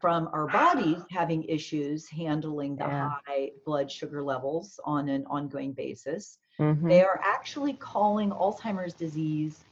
[0.00, 3.10] from our bodies having issues handling the Yeah.
[3.26, 6.88] high blood sugar levels on an ongoing basis Mhm.
[6.88, 9.64] they are actually calling alzheimer's disease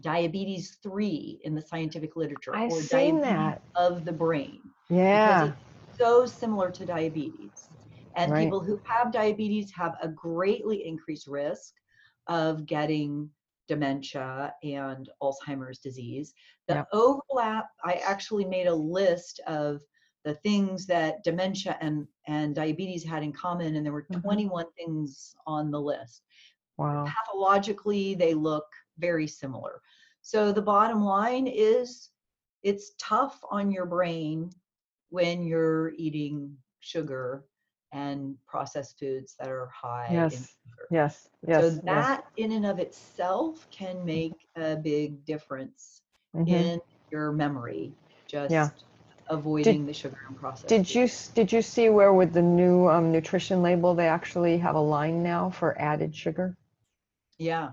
[0.00, 3.62] diabetes 3 in the scientific literature I've or seen diabetes that.
[3.76, 5.44] of the brain Yeah.
[5.44, 5.56] because it's
[6.00, 7.68] so similar to diabetes.
[8.16, 8.44] And Right.
[8.44, 11.74] people who have diabetes have a greatly increased risk
[12.26, 13.30] of getting
[13.72, 16.34] dementia and Alzheimer's disease.
[16.68, 16.88] The Yep.
[16.92, 19.80] overlap, I actually made a list of
[20.24, 24.20] the things that dementia and, and diabetes had in common, and there were Mhm.
[24.22, 26.22] 21 things on the list
[26.78, 27.04] Wow.
[27.06, 28.66] pathologically they look
[28.98, 29.80] very similar
[30.22, 32.10] so the bottom line is
[32.62, 34.50] it's tough on your brain
[35.10, 37.44] when you're eating sugar
[37.92, 40.32] and processed foods that are high in Yes.
[40.34, 41.28] sugar Yes.
[41.46, 41.60] Yes.
[41.62, 41.84] so yes.
[41.84, 46.02] that in and of itself can make a big difference
[46.34, 46.48] Mhm.
[46.48, 47.92] in your memory
[48.26, 48.70] just Yeah.
[49.28, 50.94] avoiding the sugar and processed Did foods.
[51.28, 54.80] you did you see where with the new um, nutrition label they actually have a
[54.80, 56.56] line now for added sugar?
[57.38, 57.72] yeah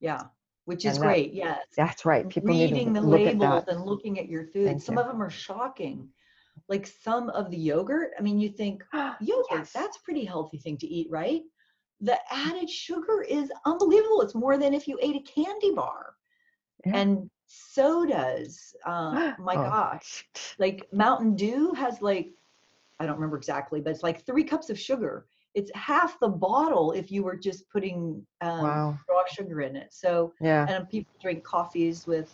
[0.00, 0.22] yeah
[0.66, 2.28] which is that- great yes That's right.
[2.28, 3.74] People need to reading the look at labels that.
[3.74, 4.66] and looking at your food.
[4.66, 5.00] Thank some you.
[5.00, 6.08] of them are shocking.
[6.68, 8.82] Like some of the yogurt, I mean, you think
[9.20, 9.72] yogurt, Yes.
[9.72, 11.42] that's pretty healthy thing to eat, right?
[12.00, 14.22] The added sugar is unbelievable.
[14.22, 16.14] It's more than if you ate a candy bar.
[16.86, 16.96] Yeah.
[16.96, 19.62] And sodas, uh, my Oh.
[19.62, 20.24] gosh,
[20.58, 22.30] like Mountain Dew has like,
[23.00, 25.26] I don't remember exactly, but it's like three cups of sugar.
[25.54, 28.98] It's half the bottle if you were just putting um, Wow.
[29.08, 29.92] raw sugar in it.
[29.92, 30.66] So Yeah.
[30.68, 32.32] and people drink coffees with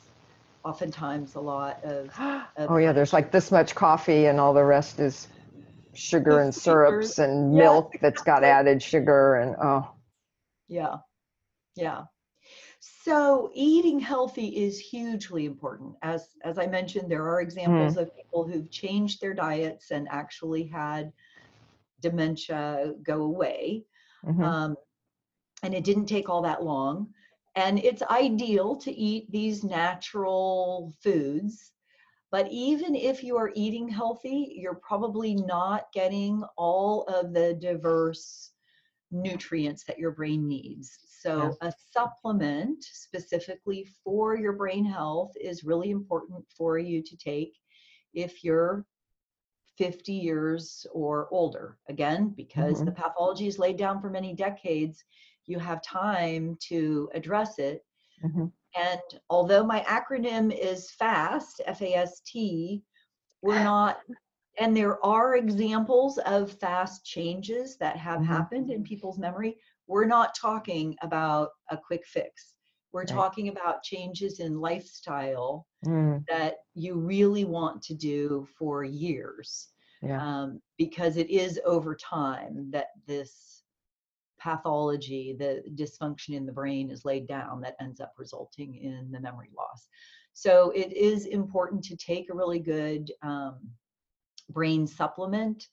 [0.64, 2.10] oftentimes a lot of
[2.58, 5.28] Oh yeah, there's like this much coffee and all the rest is
[5.94, 9.90] sugar and syrups and Yes, milk that's got added sugar and oh.
[10.68, 10.96] Yeah.
[11.76, 12.04] Yeah.
[12.80, 15.94] So eating healthy is hugely important.
[16.02, 20.66] As as i mentioned there are examples of people who've changed their diets and actually
[20.66, 21.12] had
[22.00, 23.84] dementia go away.
[24.24, 24.44] Mhm.
[24.44, 24.76] um,
[25.62, 27.08] and it didn't take all that long
[27.58, 31.72] and it's ideal to eat these natural foods
[32.30, 38.52] but even if you are eating healthy you're probably not getting all of the diverse
[39.10, 40.98] nutrients that your brain needs.
[41.20, 47.54] So a supplement specifically for your brain health is really important for you to take
[48.14, 48.84] if you're
[49.78, 51.78] 50 years or older.
[51.88, 52.86] Again because mm-hmm.
[52.86, 55.04] the pathology is laid down for many decades
[55.48, 57.84] you have time to address it
[58.22, 58.48] Mhm.
[58.76, 62.84] and although my acronym is FAST, F A S T,
[63.42, 63.98] we're not,
[64.58, 68.24] and there are examples of fast changes that have Mhm.
[68.24, 69.58] happened in people's memory.
[69.86, 72.54] We're not talking about a quick fix.
[72.92, 73.24] We're Right.
[73.24, 79.68] talking about changes in lifestyle Mm, that you really want to do for years
[80.02, 80.20] yeah.
[80.20, 83.57] um, because it is over time that this
[84.38, 89.20] pathology, the dysfunction in the brain is laid down that ends up resulting in the
[89.20, 89.88] memory loss.
[90.32, 93.58] So it is important to take a really good um,
[94.50, 95.68] brain supplement.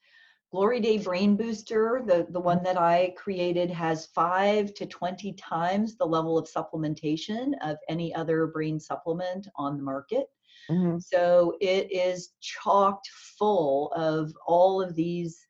[0.52, 5.98] Glory Day Brain Booster, the, the one that I created, has five to 20 times
[5.98, 10.28] the level of supplementation of any other brain supplement on the market.
[10.70, 11.02] Mhm.
[11.02, 15.45] So it is chocked full of all of these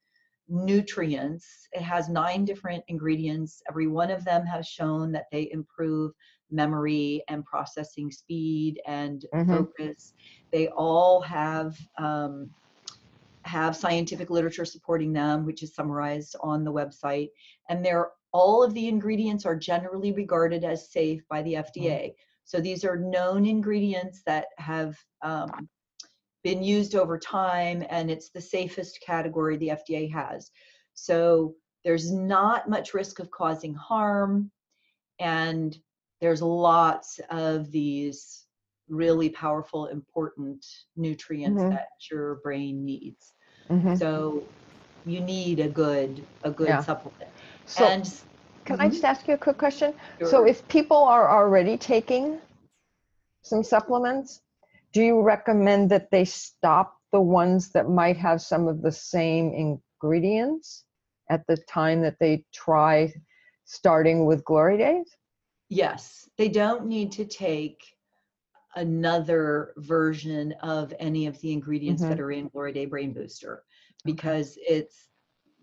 [0.48, 1.68] nutrients.
[1.72, 3.62] It has nine different ingredients.
[3.70, 6.12] Every one of them has shown that they improve
[6.52, 9.48] memory and processing speed and Mhm.
[9.58, 10.14] focus.
[10.52, 12.54] They all have um,
[13.44, 17.30] have scientific literature supporting them, which is summarized on the website.
[17.70, 22.14] And they're all of the ingredients are generally regarded as safe by the FDA.
[22.44, 25.70] So these are known ingredients that have um,
[26.46, 30.52] been used over time, and it's the safest category the FDA has.
[30.94, 34.52] So there's not much risk of causing harm,
[35.20, 35.76] and
[36.22, 38.46] there's lots of these
[38.90, 40.64] really powerful, important
[40.96, 41.72] nutrients Mhm.
[41.72, 43.34] that your brain needs.
[43.72, 43.98] Mhm.
[43.98, 44.44] So
[45.04, 46.82] you need a good a good Yeah.
[46.84, 47.32] supplement.
[47.66, 48.22] So and
[48.66, 48.92] can I Mhm.
[48.92, 49.96] just ask you a quick question?
[50.24, 52.40] So if people are already taking
[53.42, 54.42] some supplements,
[54.96, 59.52] do you recommend that they stop the ones that might have some of the same
[59.54, 60.86] ingredients
[61.30, 63.12] at the time that they try
[63.66, 65.18] starting with Glory Days?
[65.68, 67.84] Yes, they don't need to take
[68.78, 72.10] another version of any of the ingredients Mhm.
[72.10, 73.64] that are in Glory Day Brain Booster
[74.06, 75.10] because it's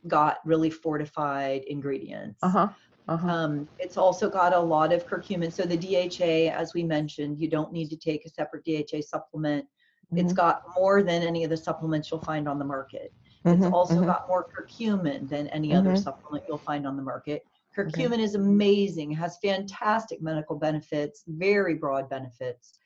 [0.09, 2.41] got really fortified ingredients.
[2.43, 2.69] Uh-huh.
[3.09, 3.29] Uh-huh.
[3.29, 5.53] Um, it's also got a lot of curcumin.
[5.53, 9.67] So the DHA, as we mentioned, you don't need to take a separate DHA supplement.
[10.15, 10.37] It's Mhm.
[10.37, 13.13] got more than any of the supplements you'll find on the market.
[13.45, 14.07] It's Mhm, also mhm.
[14.07, 16.03] got more curcumin than any other Mhm.
[16.03, 17.45] supplement you'll find on the market.
[17.75, 22.79] Curcumin is amazing, has fantastic medical benefits, very broad benefits.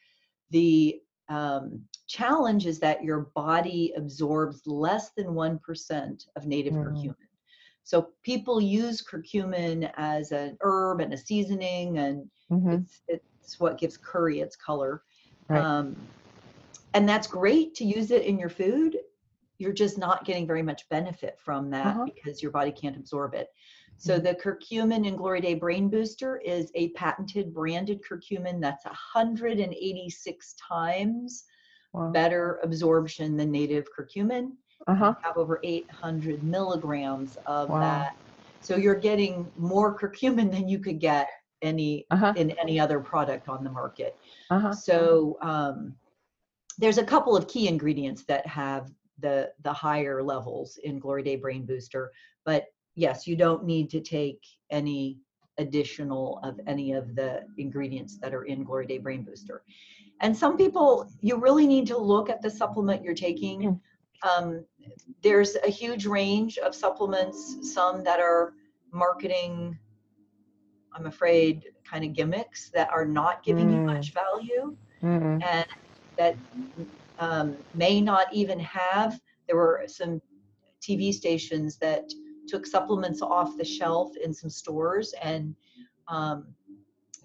[0.50, 6.84] The um, challenge is that your body absorbs less than 1% of native Mm.
[6.84, 7.25] curcumin.
[7.86, 12.82] So people use curcumin as an herb and a seasoning, and Mhm.
[12.82, 15.04] it's, it's what gives curry its color.
[15.48, 15.62] Right.
[15.62, 15.94] Um,
[16.94, 18.98] and that's great to use it in your food.
[19.58, 22.06] You're just not getting very much benefit from that Uh-huh.
[22.06, 23.50] because your body can't absorb it.
[23.98, 24.22] So Mhm.
[24.24, 31.44] the curcumin in Glory Day Brain Booster is a patented branded curcumin that's 186 times
[31.92, 32.10] Wow.
[32.10, 34.56] better absorption than native curcumin.
[34.86, 35.14] Uh-huh.
[35.18, 37.80] You have over 800 milligrams of Wow.
[37.80, 38.16] that.
[38.60, 41.28] So you're getting more curcumin than you could get
[41.62, 42.32] any Uh-huh.
[42.36, 44.16] in any other product on the market.
[44.50, 44.72] Uh-huh.
[44.72, 45.94] So um,
[46.78, 51.36] there's a couple of key ingredients that have the the higher levels in Glory Day
[51.36, 52.12] Brain Booster,
[52.44, 55.18] but yes, you don't need to take any
[55.58, 59.62] additional of any of the ingredients that are in Glory Day Brain Booster.
[60.20, 63.80] And some people, you really need to look at the supplement you're taking.
[64.22, 64.64] Um,
[65.22, 68.54] there's a huge range of supplements, some that are
[68.92, 69.78] marketing,
[70.94, 73.86] I'm afraid, kind of gimmicks that are not giving you Mm.
[73.86, 75.42] much value Mhm.
[75.46, 75.66] and
[76.16, 76.36] that
[77.18, 79.20] um, may not even have.
[79.46, 80.20] There were some
[80.80, 82.12] TV stations that
[82.46, 85.54] took supplements off the shelf in some stores and
[86.08, 86.54] um,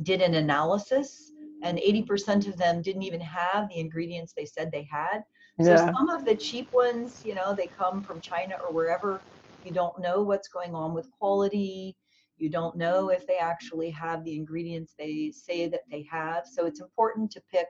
[0.03, 4.83] did an analysis, and 80% of them didn't even have the ingredients they said they
[4.83, 5.23] had.
[5.61, 5.85] So Yeah.
[5.95, 9.23] some of the cheap ones, you know, they come from China or wherever.
[9.63, 11.95] You don't know what's going on with quality.
[12.37, 16.45] You don't know if they actually have the ingredients they say that they have.
[16.47, 17.67] So it's important to pick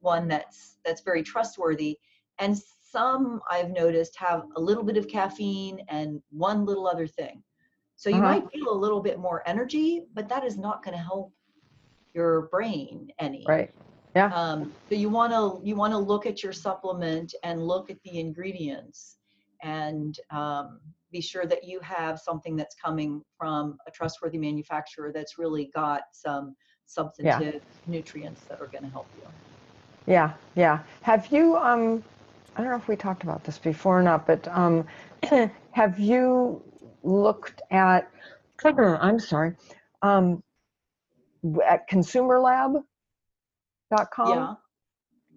[0.00, 1.98] one that's that's very trustworthy.
[2.38, 2.56] And
[2.90, 7.42] some I've noticed have a little bit of caffeine and one little other thing.
[7.96, 8.22] So you Uh-huh.
[8.22, 11.32] might feel a little bit more energy, but that is not going to help
[12.14, 13.44] your brain any.
[13.46, 13.70] Right.
[14.14, 14.32] Yeah.
[14.34, 18.02] Um, so you want to you want to look at your supplement and look at
[18.04, 19.18] the ingredients
[19.62, 25.38] and um, be sure that you have something that's coming from a trustworthy manufacturer that's
[25.38, 26.54] really got some
[26.86, 29.28] substantive nutrients that are going to help you.
[30.06, 30.80] Yeah, yeah.
[31.02, 32.02] Have you, um,
[32.56, 34.86] I don't know if we talked about this before or not, but um,
[35.72, 36.62] have you
[37.02, 38.10] looked at,
[38.64, 39.54] I'm sorry,
[40.02, 40.42] um,
[41.42, 41.62] w-
[43.92, 44.58] at consumerlab.com?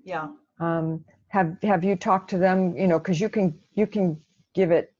[0.03, 0.27] Yeah,
[0.59, 4.19] yeah, Um, have, have you talked to them, you know, because you can, you can
[4.53, 4.93] give it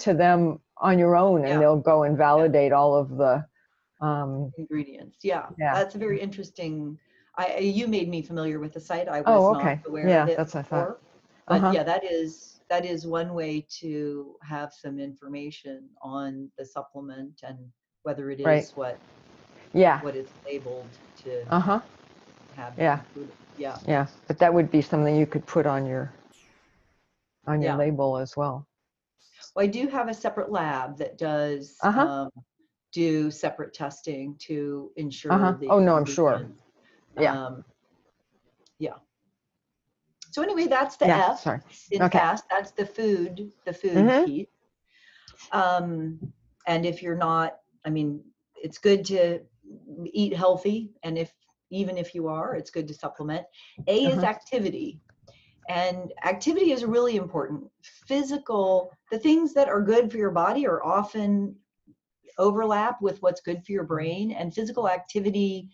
[0.00, 1.52] to them on your own Yeah.
[1.52, 3.44] and they'll go and validate all of the,
[4.00, 5.18] um, ingredients.
[5.22, 5.74] Yeah, Yeah.
[5.74, 6.98] that's a very interesting.
[7.36, 9.08] I you made me familiar with the site.
[9.08, 10.88] I was Oh, not aware Yeah, of it Yeah, that's what I thought.
[10.88, 10.98] before.
[11.46, 11.72] But Uh-huh.
[11.74, 17.58] yeah, that is that is one way to have some information on the supplement and
[18.04, 18.70] whether it is Right.
[18.74, 18.98] what
[19.74, 20.88] yeah, what it's labeled
[21.24, 21.80] to uh-huh,
[22.60, 22.78] have.
[22.78, 23.00] yeah.
[23.08, 23.34] included.
[23.56, 23.76] Yeah.
[23.86, 24.06] yeah.
[24.28, 26.12] But that would be something you could put on your,
[27.46, 27.76] on your Yeah.
[27.76, 28.66] label as well.
[29.54, 32.06] Well, I do have a separate lab that does Uh-huh.
[32.06, 32.30] um,
[32.92, 35.52] do separate testing to ensure Uh-huh.
[35.60, 36.40] the Oh, no, I'm sure.
[37.18, 37.32] Yeah.
[37.32, 37.64] Um,
[38.78, 38.96] yeah.
[40.30, 41.44] So anyway, that's the Yeah, F.
[41.44, 41.60] sorry.
[41.90, 42.18] in Okay.
[42.18, 44.24] fast that's the food the food Mhm.
[44.26, 44.48] piece
[45.52, 46.18] um
[46.66, 48.20] and if you're not i mean
[48.62, 49.40] it's good to
[50.12, 51.32] eat healthy and if
[51.70, 53.44] even if you are it's good to supplement
[53.88, 54.24] a is Uh-huh.
[54.24, 55.00] activity
[55.68, 60.84] and activity is really important physical the things that are good for your body are
[60.84, 61.54] often
[62.38, 65.68] overlap with what's good for your brain and physical activity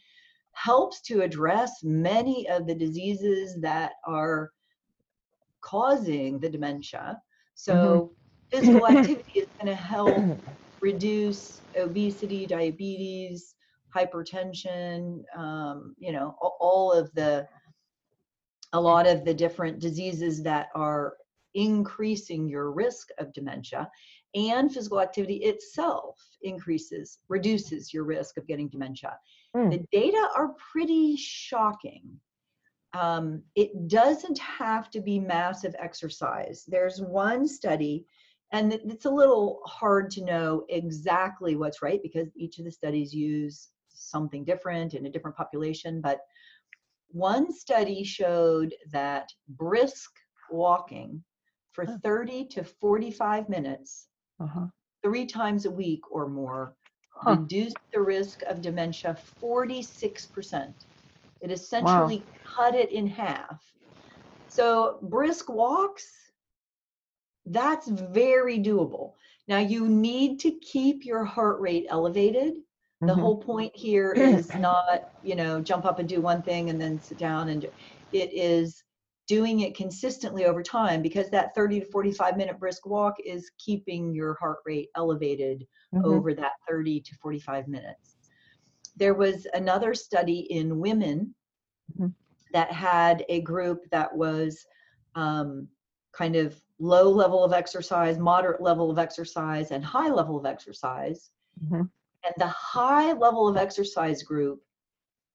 [0.52, 4.50] helps to address many of the diseases that are
[5.60, 7.20] causing the dementia.
[7.54, 8.12] So
[8.50, 10.32] physical activity is going to help
[10.80, 13.55] reduce obesity, diabetes,
[13.94, 17.46] hypertension, um, you know, all of the,
[18.72, 21.14] a lot of the different diseases that are
[21.54, 23.90] increasing your risk of dementia
[24.34, 29.18] and physical activity itself increases reduces your risk of getting dementia.
[29.56, 29.70] Mm.
[29.70, 32.02] the data are pretty shocking.
[32.92, 36.64] Um, it doesn't have to be massive exercise.
[36.68, 38.04] There's one study
[38.52, 43.12] and it's a little hard to know exactly what's right because each of the studies
[43.12, 46.20] use something different in a different population but
[47.08, 50.10] one study showed that brisk
[50.50, 51.22] walking
[51.72, 51.98] for Oh.
[52.02, 54.08] 30 to 45 minutes
[54.40, 54.66] Uh-huh.
[55.02, 56.76] three times a week or more
[57.10, 57.36] Huh.
[57.36, 60.86] reduced the risk of dementia 46%.
[61.40, 62.22] It essentially
[62.56, 63.62] cut it in half.
[64.48, 66.06] So, brisk walks,
[67.46, 69.14] that's very doable.
[69.48, 72.54] Now, you need to keep your heart rate elevated.
[73.04, 73.20] The Mhm.
[73.20, 76.98] whole point here is not, you know, jump up and do one thing and then
[77.00, 77.68] sit down and do,
[78.12, 78.82] it is
[79.26, 84.14] doing it consistently over time because that 30 to 45 minute brisk walk is keeping
[84.14, 86.04] your heart rate elevated Mhm.
[86.04, 88.16] over that 30 to 45 minutes.
[88.96, 91.34] There was another study in women
[91.98, 92.14] Mhm.
[92.52, 94.64] that had a group that was
[95.16, 95.68] um,
[96.12, 101.30] kind of low level of exercise, moderate level of exercise, and high level of exercise.
[101.62, 101.90] Mhm.
[102.26, 104.60] And the high level of exercise group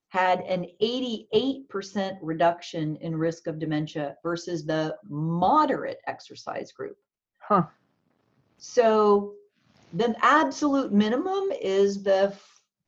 [0.10, 6.98] had an 88% reduction in risk of dementia versus the moderate exercise group.
[7.39, 7.64] Huh.
[8.58, 9.36] So
[9.94, 12.36] the absolute minimum is the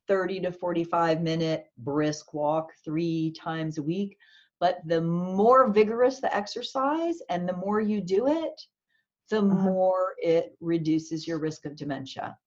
[0.09, 4.17] 30 to 45 minute brisk walk three times a week.
[4.59, 8.61] But the more vigorous the exercise and the more you do it,
[9.29, 9.63] the uh-huh.
[9.63, 12.37] more it reduces your risk of dementia.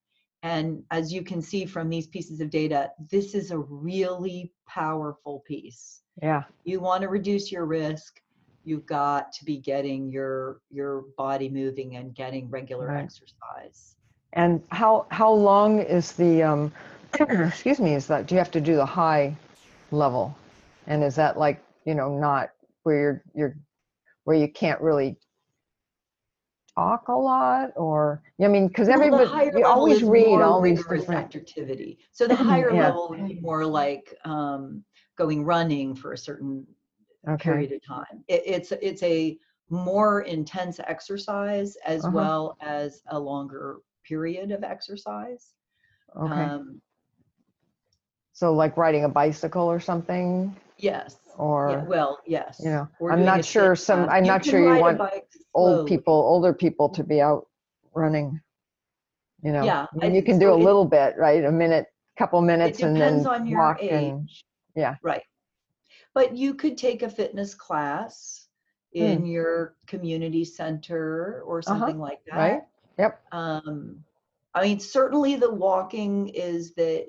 [0.43, 5.43] And as you can see from these pieces of data, this is a really powerful
[5.47, 6.01] piece.
[6.21, 6.43] Yeah.
[6.63, 8.21] You want to reduce your risk,
[8.63, 13.03] you've got to be getting your your body moving and getting regular Right.
[13.03, 13.95] exercise.
[14.33, 16.71] And how how long is the um
[17.19, 19.35] excuse me, is that do you have to do the high
[19.91, 20.35] level?
[20.87, 22.49] And is that like, you know, not
[22.83, 23.57] where you're you're
[24.25, 25.17] where you can't really
[26.77, 31.35] talk a lot or I mean because Well, everybody you always read all these different
[31.35, 31.97] activity.
[32.11, 32.87] So the higher Yeah.
[32.87, 34.83] level would be more like um,
[35.17, 36.65] going running for a certain
[37.27, 37.49] okay.
[37.49, 38.23] period of time.
[38.27, 39.37] It, it's it's a
[39.69, 42.15] more intense exercise as Uh-huh.
[42.17, 45.53] well as a longer period of exercise.
[46.15, 46.33] Okay.
[46.33, 46.81] Um,
[48.33, 51.17] so like riding a bicycle or something yes.
[51.37, 52.61] or yeah, well, yes.
[52.63, 54.07] you know, I'm not sure some-.
[54.09, 55.27] I'm not sure you want bike
[55.57, 57.47] old people, older people to be out
[57.93, 58.39] running.
[59.43, 61.43] You know, Yeah, I- you can so do a it- little bit, right?
[61.43, 61.87] A minute,
[62.17, 63.91] couple minutes, and then depends on your walk age.
[63.91, 64.29] and
[64.75, 64.95] yeah.
[65.03, 65.23] Right.
[66.13, 68.47] But you could take a fitness class
[68.93, 72.33] in your community center or something like that.
[72.33, 72.39] Hmm.
[72.39, 72.53] Uh-huh.
[72.53, 72.61] right.
[72.97, 73.21] Yep.
[73.31, 74.03] Um,
[74.55, 77.07] I mean, certainly the walking is the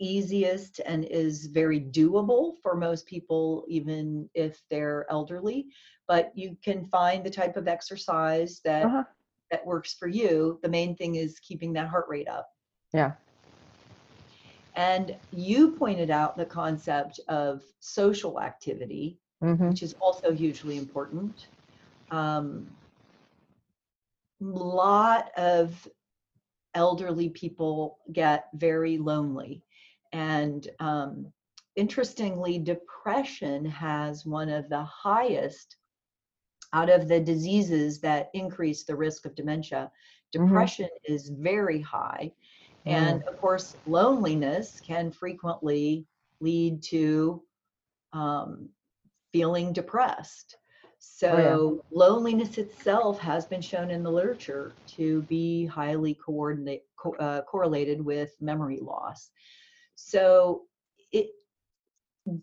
[0.00, 5.66] easiest and is very doable for most people, even if they're elderly.
[6.08, 9.04] But you can find the type of exercise that Uh-huh.
[9.50, 10.58] that works for you.
[10.62, 12.48] The main thing is keeping that heart rate up.
[12.92, 13.12] Yeah.
[14.76, 21.48] And you pointed out the concept of social activity, hmm which is also hugely important.
[22.10, 22.68] Um,
[24.40, 25.88] lot of
[26.74, 29.64] elderly people get very lonely,
[30.12, 31.32] and um,
[31.76, 35.76] interestingly, depression has one of the highest
[36.72, 39.90] out of the diseases that increase the risk of dementia.
[40.36, 40.46] Mhm.
[40.46, 42.32] Depression is very high,
[42.86, 46.06] and of course, loneliness can frequently
[46.40, 47.42] lead to
[48.12, 48.68] um,
[49.32, 50.56] feeling depressed.
[50.98, 57.42] So, loneliness itself has been shown in the literature to be highly coordinate, co- uh,
[57.42, 59.30] correlated with memory loss.
[60.08, 60.62] So,
[61.12, 61.30] it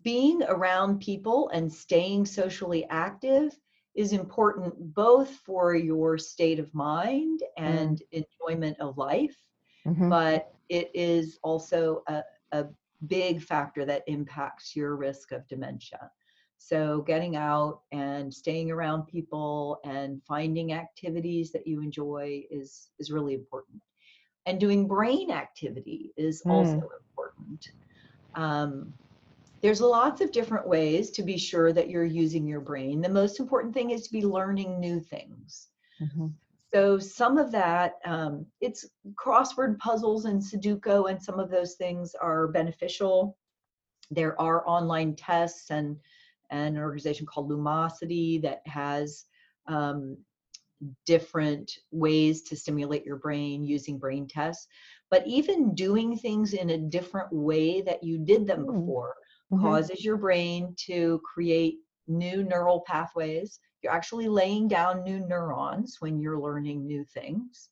[0.02, 3.58] being around people and staying socially active
[3.94, 9.36] is important both for your state of mind and enjoyment of life
[9.84, 12.66] hmm but it is also a, a
[13.06, 16.10] big factor that impacts your risk of dementia.
[16.58, 23.10] So, getting out and staying around people and finding activities that you enjoy is, is
[23.10, 23.80] really important.
[24.46, 27.07] And doing brain activity is also important.
[28.34, 28.92] Um,
[29.62, 33.00] there's lots of different ways to be sure that you're using your brain.
[33.00, 35.68] The most important thing is to be learning new things.
[35.98, 36.28] hmm
[36.72, 42.14] So some of that, um, it's crossword puzzles and Sudoku, and some of those things
[42.14, 43.36] are beneficial.
[44.10, 45.96] There are online tests and,
[46.50, 49.24] and an organization called Lumosity that has
[49.66, 50.16] um,
[51.06, 54.66] different ways to stimulate your brain using brain tests.
[55.10, 58.66] But even doing things in a different way that you did them Mm.
[58.66, 59.14] before
[59.50, 59.88] Mhm.
[59.88, 61.76] causes your brain to create
[62.06, 63.60] new neural pathways.
[63.82, 67.70] You're actually laying down new neurons when you're learning new things.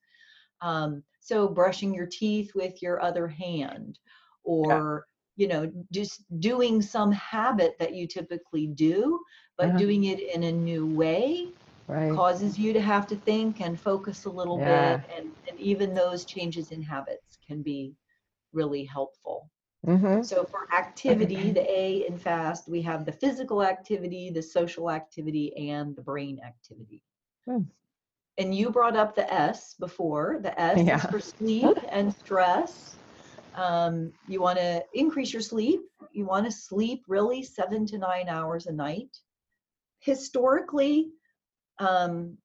[0.61, 3.98] Um, so brushing your teeth with your other hand
[4.44, 9.20] or you know just doing some habit that you typically do
[9.59, 9.76] but Uh-huh.
[9.76, 11.52] doing it in a new way
[11.89, 12.22] Right.
[12.22, 14.61] causes you to have to think and focus a little Yeah.
[14.61, 17.95] bit and, and even those changes in habits can be
[18.53, 19.51] really helpful
[19.87, 20.22] Mm-hmm.
[20.22, 25.53] so for activity the a in fast we have the physical activity the social activity
[25.70, 27.03] and the brain activity
[27.47, 27.62] Hmm.
[28.39, 30.95] and you brought up the s before the s Yeah.
[30.95, 32.99] is for sleep and stress
[33.55, 35.80] um, you want to increase your sleep
[36.12, 39.16] you want to sleep really seven to nine hours a night
[40.01, 41.11] historically
[41.79, 42.37] um,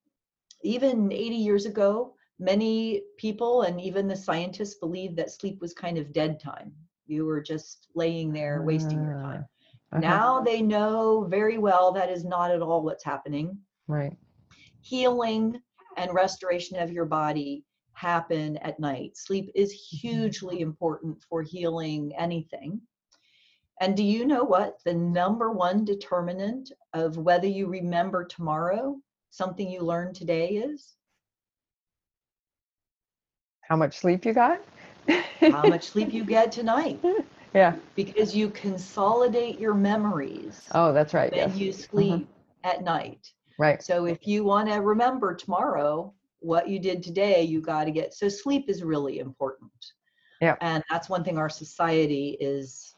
[0.63, 5.97] even 80 years ago many people and even the scientists believed that sleep was kind
[5.97, 6.71] of dead time
[7.07, 9.45] you were just laying there wasting your time
[9.91, 10.01] Uh-huh.
[10.01, 13.57] now they know very well that is not at all what's happening
[13.87, 14.17] Right.
[14.81, 15.59] healing
[15.97, 17.63] and restoration of your body
[17.93, 19.15] happen at night.
[19.17, 22.81] Sleep is hugely important for healing anything.
[23.81, 28.97] And do you know what the number one determinant of whether you remember tomorrow
[29.31, 30.95] something you learned today is?
[33.61, 34.59] How much sleep you got?
[35.39, 36.99] How much sleep you get tonight.
[37.53, 37.75] Yeah.
[37.95, 41.31] Because you consolidate your memories Oh, that's right.
[41.33, 41.59] And Yes.
[41.59, 42.27] you sleep
[42.63, 43.31] at night.
[43.57, 43.81] Right.
[43.81, 48.13] So if you want to remember tomorrow what you did today, you got to get
[48.13, 49.71] so sleep is really important.
[50.41, 50.55] Yeah.
[50.61, 52.95] And that's one thing our society is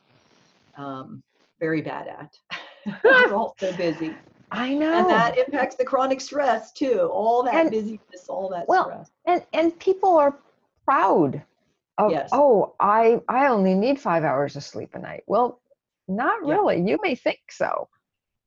[0.78, 1.22] um,
[1.60, 2.34] very bad at.
[3.04, 4.12] We're all so busy.
[4.54, 4.94] I know.
[5.00, 7.10] And that impacts the chronic stress too.
[7.12, 9.12] All that And- busyness, all that well, stress.
[9.26, 10.38] and and people are
[10.86, 11.42] proud
[11.98, 12.30] of Yes.
[12.34, 15.62] oh i i only need five hours of sleep a night well
[16.08, 16.54] not Yeah.
[16.56, 17.88] really you may think so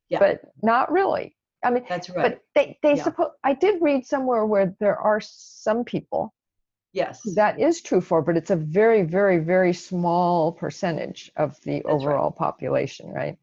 [0.08, 0.18] Yeah.
[0.18, 2.22] but not really i mean That's right.
[2.32, 3.04] but they they Yeah.
[3.04, 6.34] suppose i did read somewhere where there are some people
[6.92, 7.22] yes.
[7.36, 11.86] that is true for but it's a very very very small percentage of the right.
[11.86, 13.38] overall population right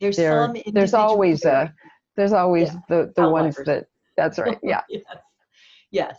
[0.00, 1.72] there's there some there's always a
[2.16, 2.80] there's always Yeah.
[2.88, 3.86] the the ones that
[4.16, 4.82] that's right yeah.
[4.88, 5.02] Yes.
[5.90, 6.18] Yes.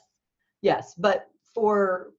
[0.61, 2.11] Yes but for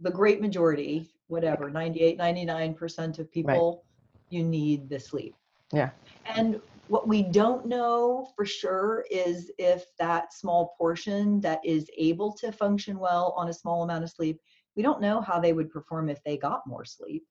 [0.00, 3.84] the great majority whatever 98 99% of people
[4.30, 5.34] you need the sleep.
[5.72, 5.90] Yeah.
[6.26, 12.32] and what we don't know for sure is if that small portion that is able
[12.34, 14.40] to function well on a small amount of sleep
[14.76, 17.24] we don't know how they would perform if they got more sleep.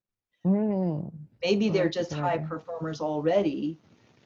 [0.45, 1.11] Mm,
[1.43, 3.79] maybe they're just high performers already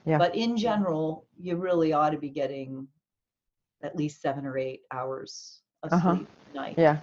[0.05, 0.17] Yeah.
[0.19, 2.87] but in general you really ought to be getting
[3.83, 6.15] at least seven or eight hours of Uh-huh.
[6.15, 6.75] sleep a night.
[6.77, 6.97] Yeah.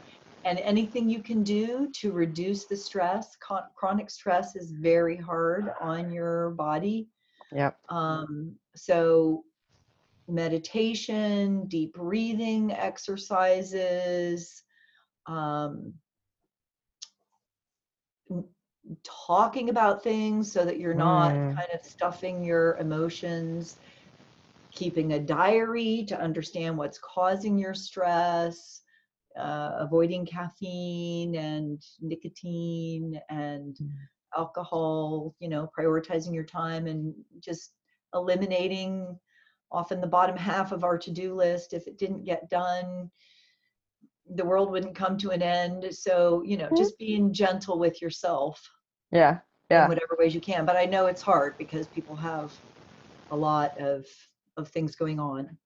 [0.44, 5.72] And anything you can do to reduce the stress Chron- chronic stress is very hard
[5.80, 7.08] on your body.
[7.52, 7.78] Yep.
[7.90, 9.44] Um, so
[10.28, 14.62] meditation deep breathing exercises
[15.26, 15.92] um,
[19.04, 21.54] talking about things so that you're not Mm.
[21.54, 23.76] kind of stuffing your emotions
[24.72, 28.82] keeping a diary to understand what's causing your stress
[29.38, 34.08] uh, avoiding caffeine and nicotine and Mm.
[34.36, 37.74] alcohol you know prioritizing your time and just
[38.14, 39.18] eliminating
[39.70, 43.10] often the bottom half of our to-do list if it didn't get done
[44.34, 46.76] the world wouldn't come to an end so you know Mhm.
[46.76, 48.70] just being gentle with yourself
[49.12, 49.38] yeah
[49.70, 52.52] yeah in whatever ways you can but i know it's hard because people have
[53.30, 54.06] a lot of
[54.56, 55.56] of things going on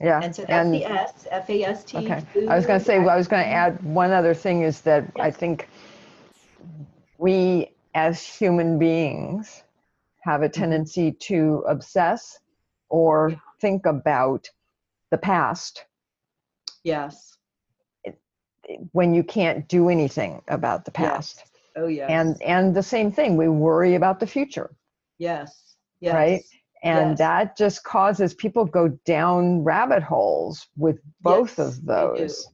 [0.00, 2.22] yeah and so that's and the s f-a-s-t Okay.
[2.48, 4.80] I was going to say, food, I was going to add one other thing is
[4.82, 5.68] that I think
[7.18, 9.62] we as human beings
[10.22, 10.60] have a Mm-hmm.
[10.60, 12.38] tendency to obsess
[12.88, 13.36] or Yeah.
[13.60, 14.48] think about
[15.10, 15.84] the past
[16.84, 17.36] yes
[18.92, 21.42] when you can't do anything about the Yes.
[21.76, 22.08] Oh yeah.
[22.08, 24.70] And and the same thing, we worry about the future.
[25.18, 26.42] yes yes Right?
[26.84, 27.18] And Yes.
[27.18, 32.46] that just causes people go down rabbit holes with both Yes, of those.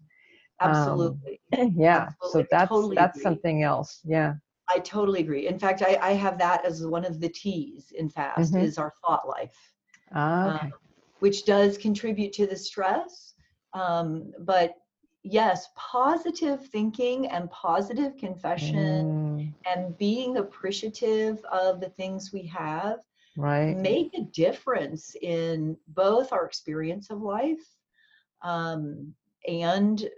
[0.63, 1.41] Um, absolutely
[1.77, 2.09] yeah.
[2.23, 2.45] So Absolutely.
[2.53, 3.23] I that's totally that's agree.
[3.23, 4.01] something else.
[4.05, 4.35] Yeah.
[4.69, 5.47] I totally agree.
[5.49, 8.63] In fact, I, I have that as one of the T's in fast Mhm.
[8.63, 9.57] is our thought life,
[10.13, 10.67] Ah, okay.
[10.67, 10.73] um,
[11.21, 13.35] which does contribute to the stress.
[13.73, 14.75] Um, but
[15.23, 22.99] yes, positive thinking and positive confession Mm, and being appreciative of the things we have
[23.37, 27.77] right make a difference in both our experience of life
[28.43, 29.13] um,
[29.49, 30.09] and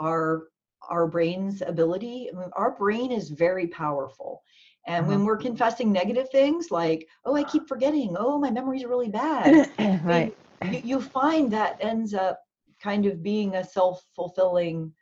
[0.00, 0.44] our
[0.90, 2.28] our brain's ability.
[2.32, 4.42] I mean, our brain is very powerful.
[4.86, 5.24] And when Uh-huh.
[5.24, 9.60] we're confessing negative things like, oh, I keep forgetting, oh, my memory's really bad,
[10.04, 10.36] right
[10.68, 12.40] you, you find that ends up
[12.84, 14.92] kind of being a self-fulfilling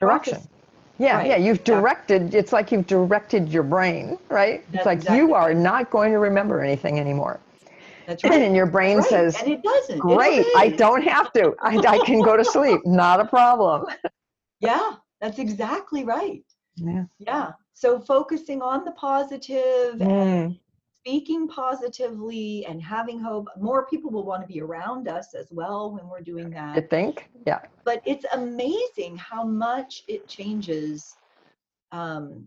[0.00, 0.38] direction.
[0.98, 4.58] yeah Right, yeah you've directed it's like you've directed your brain right?
[4.72, 7.40] It's like exactly you are not going to remember anything anymore.
[8.06, 8.42] That's right.
[8.46, 9.06] and your brain right.
[9.14, 9.98] says and it doesn't.
[9.98, 11.44] It great i don't have to.
[11.60, 12.80] I, I can go to sleep.
[12.86, 13.86] Not a problem.
[14.60, 14.88] Yeah,
[15.20, 16.44] that's exactly right.
[16.76, 17.04] yeah.
[17.18, 17.50] Yeah.
[17.74, 20.56] So focusing on the positive Mm,
[21.02, 25.92] speaking positively and having hope more people will want to be around us as well
[25.92, 26.76] when we're doing that.
[26.76, 31.16] I think yeah but it's amazing how much it changes
[31.90, 32.44] um,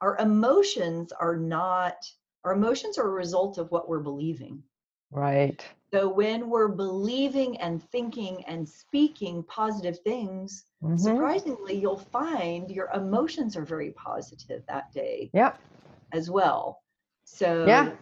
[0.00, 1.96] our emotions are not
[2.44, 4.62] our emotions are a result of what we're believing
[5.10, 11.00] right so when we're believing and thinking and speaking positive things Mhm.
[11.00, 15.58] surprisingly you'll find your emotions are very positive that day yep
[16.12, 16.82] as well.
[17.36, 17.92] So Yeah.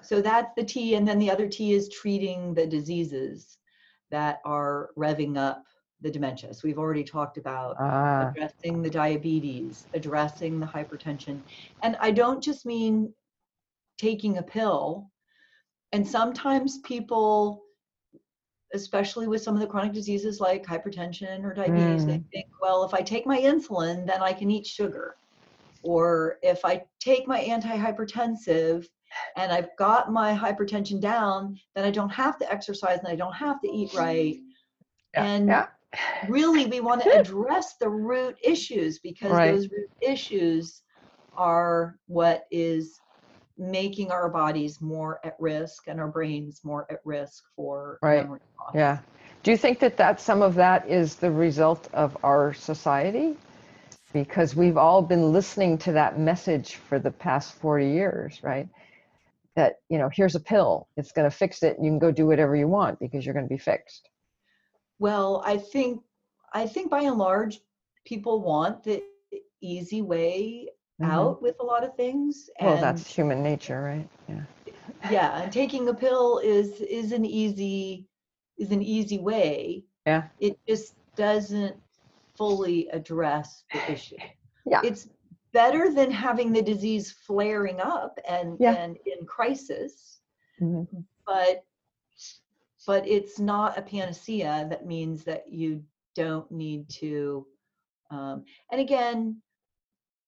[0.00, 3.58] So that's the T, and then the other T is treating the diseases
[4.10, 5.62] that are revving up
[6.00, 6.54] the dementia.
[6.54, 11.42] So we've already talked about ah addressing the diabetes, addressing the hypertension,
[11.82, 13.12] and I don't just mean
[13.98, 15.10] taking a pill.
[15.92, 17.64] And sometimes people,
[18.72, 22.94] especially with some of the chronic diseases like hypertension or diabetes, they think, well, if
[22.94, 25.16] I take my insulin, then I can eat sugar.
[25.82, 28.86] Or if I take my antihypertensive
[29.36, 33.34] and I've got my hypertension down, then I don't have to exercise and I don't
[33.34, 34.36] have to eat right.
[35.14, 35.66] yeah, and yeah
[36.28, 39.54] really we want to address the root issues because Right.
[39.54, 40.82] those root issues
[41.36, 43.00] are what is
[43.56, 48.22] making our bodies more at risk and our brains more at risk for Right.
[48.22, 48.74] memory loss.
[48.74, 48.98] Yeah.
[49.42, 53.36] Do you think that that some of that is the result of our society?
[54.12, 58.68] Because we've all been listening to that message for the past 40 years, right?
[59.54, 62.10] That, you know, here's a pill, it's going to fix it, and you can go
[62.10, 64.08] do whatever you want because you're going to be fixed.
[64.98, 66.02] Well, I think
[66.54, 67.60] I think by and large
[68.06, 69.02] people want the
[69.60, 70.68] easy way
[71.00, 71.10] Mhm.
[71.10, 72.48] out with a lot of things.
[72.60, 74.08] Well, that's human nature, right?
[74.28, 74.44] Yeah.
[75.10, 78.08] yeah, and taking a pill is is an easy
[78.56, 79.84] is an easy way.
[80.06, 80.28] Yeah.
[80.40, 81.76] It just doesn't
[82.38, 84.16] fully address the issue.
[84.64, 84.80] Yeah.
[84.84, 85.08] It's
[85.52, 88.74] better than having the disease flaring up and Yeah.
[88.74, 90.20] and in crisis,
[90.60, 91.04] Mhm.
[91.26, 91.64] but
[92.86, 95.84] but it's not a panacea that means that you
[96.14, 97.46] don't need to
[98.10, 99.42] um, and again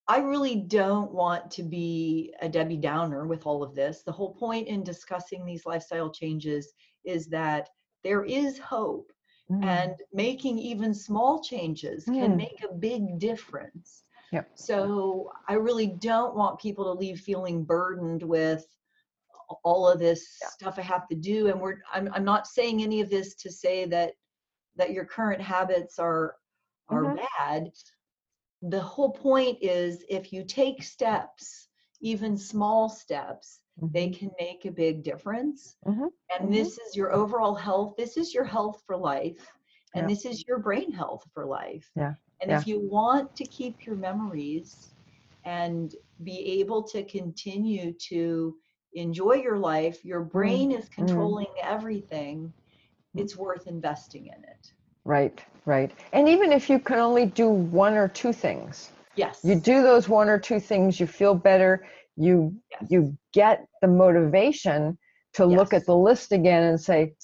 [0.08, 4.34] i really don't want to be a debbie downer with all of this the whole
[4.34, 6.72] point in discussing these lifestyle changes
[7.04, 7.68] is that
[8.04, 9.10] there is hope
[9.50, 9.64] Mm.
[9.64, 12.36] and making even small changes can Mm.
[12.36, 14.48] make a big difference Yep.
[14.54, 18.64] so i really don't want people to leave feeling burdened with
[19.64, 20.48] all of this Yeah.
[20.48, 23.50] stuff i have to do and we're I'm, I'm not saying any of this to
[23.50, 24.12] say that
[24.76, 26.36] that your current habits are
[26.88, 27.16] are Mhm.
[27.38, 27.70] bad
[28.62, 31.68] the whole point is if you take steps
[32.00, 33.60] even small steps
[33.92, 36.10] they can make a big difference Mhm.
[36.30, 36.52] and Mhm.
[36.52, 39.52] this is your overall health this is your health for life
[39.94, 40.08] and Yeah.
[40.08, 42.14] this is your brain health for life Yeah.
[42.40, 42.58] and Yeah.
[42.58, 44.94] if you want to keep your memories
[45.44, 48.56] and be able to continue to
[48.94, 52.52] enjoy your life your brain is controlling everything
[53.16, 53.20] Mm.
[53.22, 54.72] it's worth investing in it
[55.04, 55.90] Right, right.
[56.12, 60.08] And even if you can only do one or two things, yes you do those
[60.08, 61.86] one or two things, you feel better,
[62.20, 62.90] you Yes.
[62.90, 64.98] you get the motivation
[65.34, 67.14] to look at the list again and say,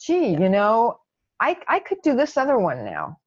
[0.00, 0.40] gee, Yeah.
[0.40, 0.98] you know,
[1.40, 3.18] I, I could do this other one now.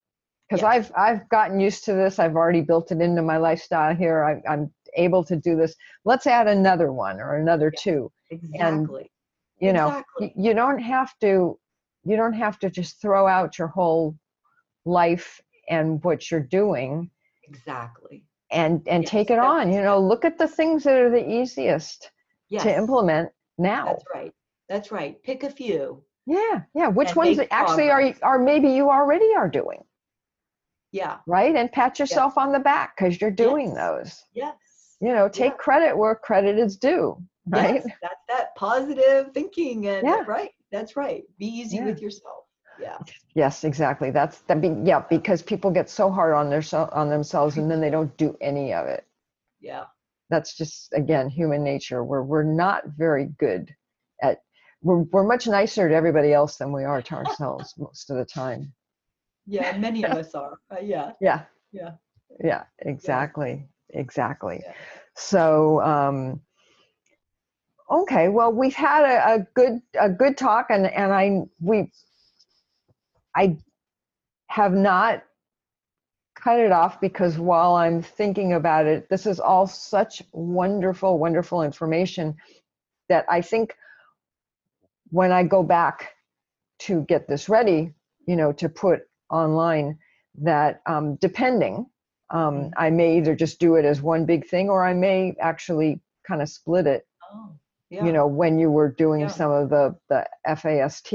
[0.49, 0.71] Because Yes.
[0.73, 2.19] I've I've gotten used to this.
[2.19, 4.23] I've already built it into my lifestyle here.
[4.23, 5.75] I, I'm able to do this.
[6.05, 7.79] Let's add another one or another Yeah.
[7.85, 8.11] two.
[8.29, 9.11] exactly
[9.59, 10.33] You know, Exactly.
[10.35, 11.59] you don't have to
[12.03, 14.15] you don't have to just throw out your whole
[14.85, 17.09] life and what you're doing
[17.43, 19.71] exactly and and Yes, take it on.
[19.73, 22.11] You know, look at the things that are the easiest
[22.49, 23.85] yes to implement now.
[23.85, 24.31] that's right
[24.69, 26.87] that's right pick a few Yeah, yeah.
[26.87, 28.19] Which ones actually are progress.
[28.23, 29.83] are maybe you already are doing,
[30.91, 31.55] yeah right?
[31.55, 33.75] And pat yourself on the back because you're doing Yes.
[33.75, 34.23] those.
[34.33, 35.57] yes You know, take Yeah.
[35.57, 37.75] credit where credit is due, right?
[37.75, 40.23] Yes, that's that positive thinking and Yeah.
[40.27, 40.51] right.
[40.71, 41.23] That's right.
[41.37, 42.44] Be easy with yourself.
[42.81, 42.97] Yeah.
[43.35, 44.11] Yes, exactly.
[44.11, 44.61] That's that.
[44.61, 46.63] Be, yeah, because people get so hard on their
[46.93, 49.05] on themselves and then they don't do any of it.
[49.61, 49.85] Yeah.
[50.29, 53.73] that's just again human nature where we're not very good
[54.21, 54.39] at
[54.81, 58.25] we're, we're much nicer to everybody else than we are to ourselves most of the
[58.25, 58.73] time
[59.47, 61.91] yeah many of us are uh, yeah yeah yeah
[62.43, 63.99] yeah exactly yeah.
[64.01, 64.73] exactly yeah.
[65.15, 66.39] so um
[67.91, 71.91] okay well we've had a, a, good a good talk and and i we
[73.35, 73.57] i
[74.47, 75.23] have not
[76.35, 81.61] cut it off because while i'm thinking about it this is all such wonderful wonderful
[81.63, 82.35] information
[83.09, 83.75] that i think
[85.09, 86.13] when i go back
[86.79, 87.93] to get this ready
[88.27, 89.97] you know to put online
[90.37, 91.85] that um, depending
[92.31, 92.69] um, mm-hmm.
[92.77, 96.41] i may either just do it as one big thing or i may actually kind
[96.41, 97.49] of split it oh
[97.89, 98.05] yeah.
[98.05, 99.27] you know when you were doing yeah.
[99.27, 100.25] some of the the
[100.55, 101.05] fast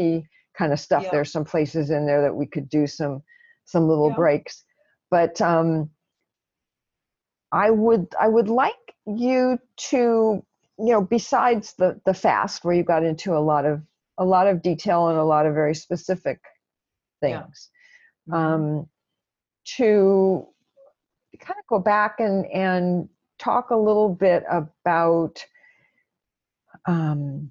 [0.56, 1.10] kind of stuff yeah.
[1.10, 3.22] there's some places in there that we could do some
[3.64, 4.64] some little breaks
[5.10, 5.88] but um
[7.52, 8.74] i would i would like
[9.06, 10.44] you to
[10.78, 13.80] you know besides the the fast where you got into a lot of
[14.18, 16.40] a lot of detail and a lot of very specific
[17.20, 17.70] things
[18.28, 18.34] mm-hmm.
[18.34, 18.86] um
[19.64, 20.46] to
[21.38, 25.44] kind of go back and and talk a little bit about
[26.86, 27.50] um,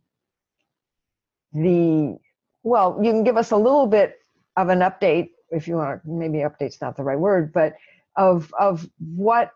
[1.53, 2.17] the
[2.63, 4.15] well you can give us a little bit
[4.57, 7.73] of an update if you want maybe update's not the right word but
[8.15, 9.51] of of what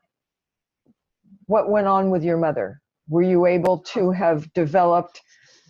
[1.47, 2.81] what went on with your mother?
[3.09, 5.21] Were you able to have developed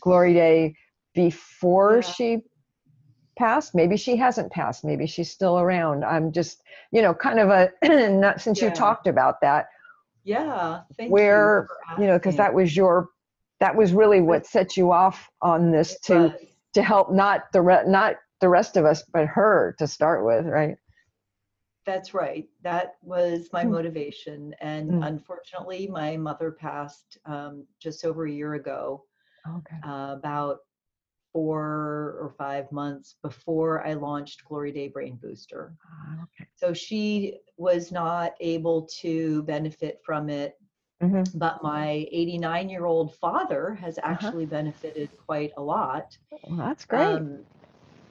[0.01, 0.75] glory day
[1.15, 2.01] before yeah.
[2.01, 2.37] she
[3.37, 3.73] passed?
[3.73, 4.83] Maybe she hasn't passed.
[4.83, 6.05] Maybe she's still around.
[6.05, 6.61] I'm just
[6.91, 7.71] you know kind of a
[8.09, 8.69] not since yeah.
[8.69, 9.67] you talked about that
[10.25, 11.67] yeah where
[11.97, 13.09] you, you know because that was your
[13.59, 16.33] that was really what set you off on this to
[16.73, 20.45] to help not the re- not the rest of us but her to start with
[20.45, 20.75] right
[21.85, 23.71] that's right that was my hmm.
[23.71, 25.07] motivation and mm.
[25.07, 29.03] unfortunately my mother passed um, just over a year ago
[29.47, 29.75] okay.
[29.85, 30.59] uh, about
[31.33, 35.75] four or five months before I launched Glory Day Brain Booster.
[35.83, 36.47] Ah, okay.
[36.55, 40.53] So she was not able to benefit from it
[41.03, 41.37] Mm-hmm.
[41.37, 44.11] But my 89 year old father has uh-huh.
[44.11, 44.51] actually uh-huh.
[44.51, 46.17] benefited quite a lot.
[46.31, 47.01] Well, that's great.
[47.01, 47.39] Um,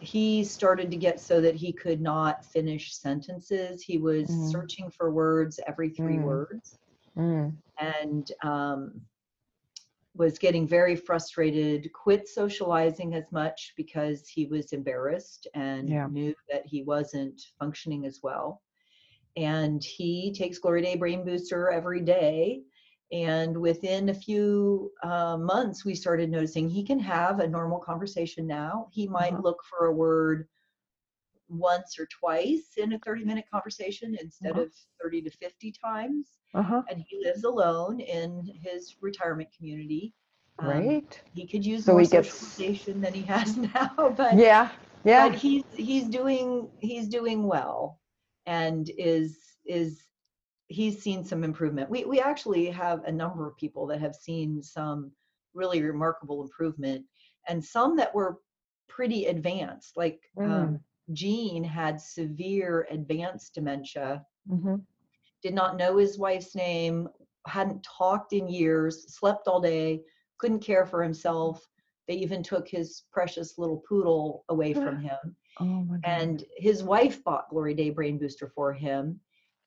[0.01, 3.83] he started to get so that he could not finish sentences.
[3.83, 4.51] He was mm.
[4.51, 6.25] searching for words every three mm.
[6.25, 6.79] words
[7.17, 7.53] mm.
[7.79, 9.01] and um,
[10.17, 16.09] was getting very frustrated, quit socializing as much because he was embarrassed and yeah.
[16.11, 18.61] knew that he wasn't functioning as well.
[19.37, 22.63] And he takes Glory Day Brain Booster every day
[23.13, 28.47] and within a few uh, months, we started noticing he can have a normal conversation
[28.47, 28.89] now.
[28.91, 29.43] He might uh-huh.
[29.43, 30.49] look for a word
[31.49, 34.63] once or twice in a 30 minute conversation instead uh-huh.
[34.63, 36.27] of 30 to 50 times.
[36.55, 36.83] Uh-huh.
[36.89, 40.15] And he lives alone in his retirement community.
[40.59, 41.21] Um, right.
[41.35, 43.13] he could use so more he socialization gets...
[43.13, 44.71] than he has now, but yeah,
[45.03, 45.29] yeah.
[45.29, 48.01] But he's he's doing he's doing well,
[48.45, 50.03] and is is
[50.73, 51.91] he's seen some improvement.
[51.91, 55.13] We we actually have a number of people that have seen some
[55.55, 57.05] really remarkable improvement,
[57.49, 58.39] and some that were
[58.89, 59.97] pretty advanced.
[59.97, 60.53] Like um, mm.
[60.53, 60.81] um,
[61.13, 64.25] Gene had severe advanced dementia.
[64.51, 64.77] Mm-hmm.
[65.43, 67.09] Did not know his wife's name.
[67.47, 69.15] Hadn't talked in years.
[69.15, 70.01] Slept all day.
[70.39, 71.67] Couldn't care for himself.
[72.09, 75.37] They even took his precious little poodle away from him.
[75.61, 79.21] Oh and his wife bought Glory Day Brain Booster for him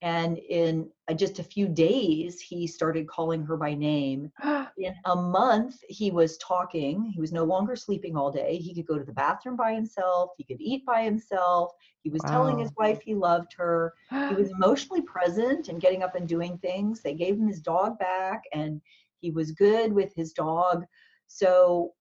[0.06, 4.32] and in uh, just a few days he started calling her by name
[4.78, 8.86] in a month he was talking he was no longer sleeping all day he could
[8.86, 11.72] go to the bathroom by himself he could eat by himself
[12.04, 12.30] he was wow.
[12.30, 13.94] telling his wife he loved her
[14.30, 17.98] he was emotionally present and getting up and doing things they gave him his dog
[17.98, 18.80] back and
[19.20, 20.86] he was good with his dog
[21.28, 21.94] so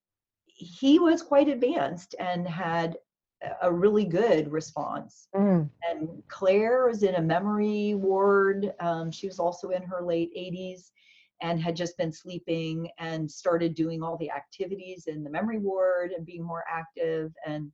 [0.46, 2.96] he was quite advanced and had
[3.62, 5.28] a really good response.
[5.34, 5.68] Mm.
[5.88, 8.72] And Claire is in a memory ward.
[8.80, 10.90] Um, she was also in her late 80s
[11.42, 16.12] and had just been sleeping and started doing all the activities in the memory ward
[16.12, 17.32] and being more active.
[17.46, 17.70] And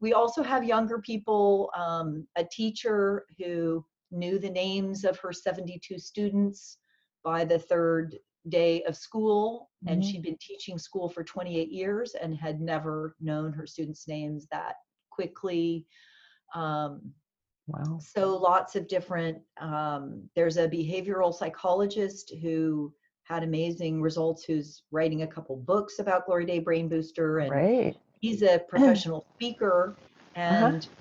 [0.00, 5.98] we also have younger people, um, a teacher who knew the names of her 72
[5.98, 6.78] students
[7.24, 8.16] by the third
[8.48, 10.10] day of school and mm-hmm.
[10.10, 14.74] she'd been teaching school for 28 years and had never known her students names that
[15.14, 15.86] quickly.
[16.54, 17.12] Um,
[17.66, 17.98] wow.
[18.00, 22.92] So lots of different, um, there's a behavioral psychologist who
[23.24, 27.38] had amazing results who's writing a couple books about Glory Day Brain Booster.
[27.38, 27.96] And right.
[28.20, 29.96] he's a professional speaker
[30.36, 30.66] uh-huh.
[30.66, 30.94] and uh-huh.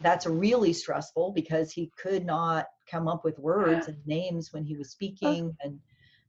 [0.00, 4.76] that's really stressful because he could not come up with words and names when he
[4.76, 5.78] was speaking and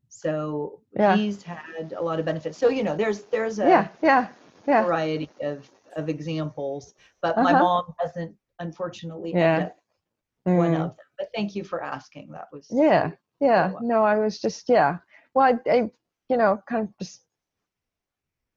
[0.10, 1.16] So Yeah.
[1.16, 2.58] he's had a lot of benefits.
[2.58, 4.28] So you know, there's there's a Yeah, yeah,
[4.68, 4.84] yeah.
[4.84, 7.64] variety of of examples, but my Uh-huh.
[7.64, 9.58] mom hasn't unfortunately Yeah.
[9.66, 9.78] up
[10.46, 10.76] one Mm.
[10.76, 11.06] of them.
[11.18, 12.32] But thank you for asking.
[12.32, 13.74] That was Yeah, yeah.
[13.82, 14.98] No, I was just yeah.
[15.34, 15.92] Well, I, I
[16.30, 17.24] you know, kind of just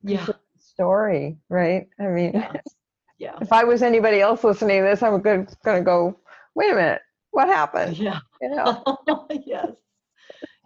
[0.02, 0.26] yeah,
[0.58, 1.88] story, right?
[2.00, 2.52] I mean, yeah,
[3.18, 6.18] yeah, if I was anybody else listening to this, I'm good, gonna go.
[6.54, 7.96] Wait a minute, what happened?
[7.98, 8.20] yeah.
[8.40, 8.82] You know.
[9.46, 9.70] yes,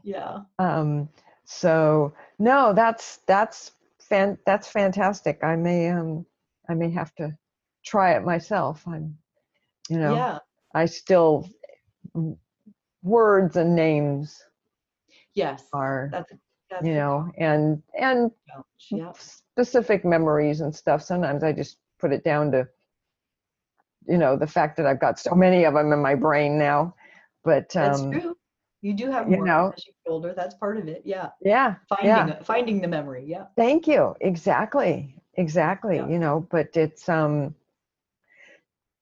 [0.03, 1.09] yeah, um,
[1.45, 5.43] so no, that's that's fan that's fantastic.
[5.43, 6.25] I may um
[6.69, 7.37] I may have to
[7.85, 8.87] try it myself.
[8.87, 9.17] I'm,
[9.89, 10.39] you know, yeah,
[10.75, 11.49] I still
[13.03, 14.43] words and names
[15.35, 15.65] yes.
[15.73, 16.33] are That's
[16.71, 18.31] that's you know and and.
[18.91, 22.67] Yeah, specific memories and stuff sometimes i just put it down to
[24.07, 26.95] you know the fact that i've got so many of them in my brain now
[27.45, 28.37] but that's um true.
[28.83, 29.73] You do have you more know.
[29.77, 30.33] as you get older.
[30.35, 31.03] That's part of it.
[31.05, 33.25] Yeah, yeah finding yeah finding the memory.
[33.27, 36.09] Yeah, thank you exactly exactly Yeah.
[36.09, 37.55] you know but it's um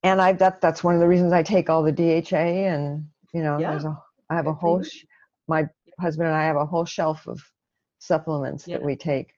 [0.03, 2.22] and i that that's one of the reasons i take all the dha
[2.74, 3.70] and you know Yeah.
[3.70, 3.95] there's a
[4.30, 5.05] i have a whole sh-
[5.49, 5.61] my
[5.99, 7.39] husband and i have a whole shelf of
[7.99, 8.76] supplements Yeah.
[8.78, 9.28] that we take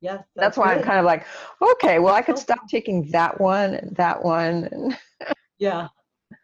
[0.00, 0.24] yes.
[0.36, 1.26] that's, why i'm kind of like
[1.60, 4.98] okay well i could stop taking that one and that one and
[5.58, 5.86] Yeah,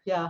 [0.05, 0.29] yeah.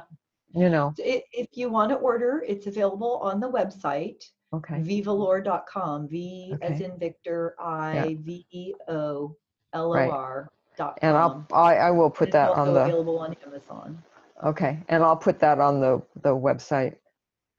[0.62, 4.22] you know If you want to order, it's available on the website.
[4.58, 9.36] okay vivalore.com v as in victor i v e o
[9.74, 10.12] l o Right.
[10.12, 11.46] r dot and i'll.
[11.54, 14.02] I, I will put that on the available on amazon.
[14.44, 16.96] Okay and i'll put that on the the website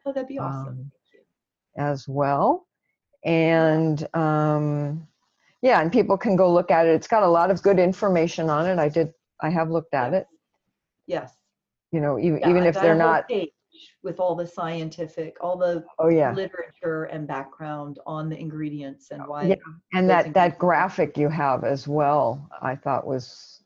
[0.06, 0.68] oh that'd be awesome.
[0.68, 0.92] Um,
[1.76, 2.66] as well.
[3.24, 5.06] And um
[5.62, 6.94] yeah and people can go look at it.
[6.94, 8.78] It's got a lot of good information on it.
[8.78, 10.26] I did i have looked at it.
[11.06, 11.34] Yes.
[11.92, 13.50] You know even Yeah, even if they're not page
[14.02, 19.26] with all the scientific all the oh yeah literature and background on the ingredients and
[19.26, 19.56] why Yeah,
[19.92, 23.62] and that that graphic you have as well i thought was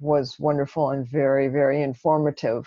[0.00, 2.66] was wonderful and very very informative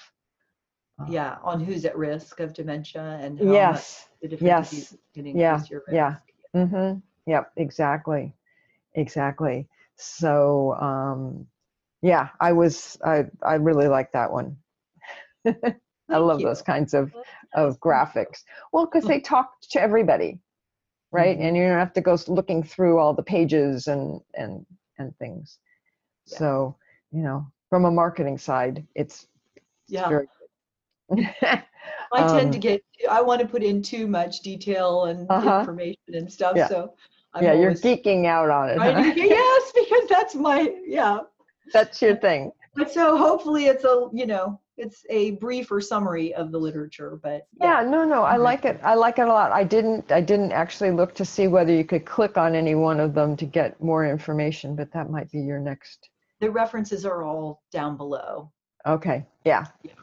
[1.00, 5.82] Uh, yeah on who's at risk of dementia and yes the different yes, yeah, your
[5.88, 6.16] risk yeah.
[6.56, 7.00] Mm-hmm.
[7.26, 8.34] Yep, exactly.
[8.96, 9.68] Exactly.
[9.96, 11.48] So um
[12.02, 14.58] yeah, I was I I really like that one.
[16.14, 16.48] I love you.
[16.48, 17.14] those kinds of
[17.56, 18.44] of graphics.
[18.72, 20.40] Well, because they talk to everybody,
[21.12, 21.38] right?
[21.38, 21.44] Mhm.
[21.48, 24.66] And you don't have to go looking through all the pages and and
[25.00, 25.60] and things.
[26.28, 26.38] Yeah.
[26.38, 26.76] So,
[27.12, 29.28] you know, from a marketing side, it's,
[29.88, 30.08] Yeah.
[30.10, 30.28] very
[31.10, 31.30] good.
[32.14, 35.60] I tend Um, to get, I want to put in too much detail and Uh-huh.
[35.60, 36.56] information and stuff.
[36.56, 36.68] Yeah.
[36.68, 36.94] So
[37.34, 38.78] I'm yeah, you're geeking out on it.
[38.78, 39.02] huh?
[39.14, 41.20] get- yes, because that's my, yeah.
[41.74, 42.52] That's your thing.
[42.76, 47.48] But so hopefully it's a, you know, it's a briefer summary of the literature, but
[47.62, 48.80] Yeah, no, no, I like it.
[48.84, 49.52] I like it a lot.
[49.52, 53.00] I didn't, I didn't actually look to see whether you could click on any one
[53.00, 56.10] of them to get more information, but that might be your next.
[56.42, 58.52] the references are all down below.
[58.86, 59.94] Okay, yeah, Yeah.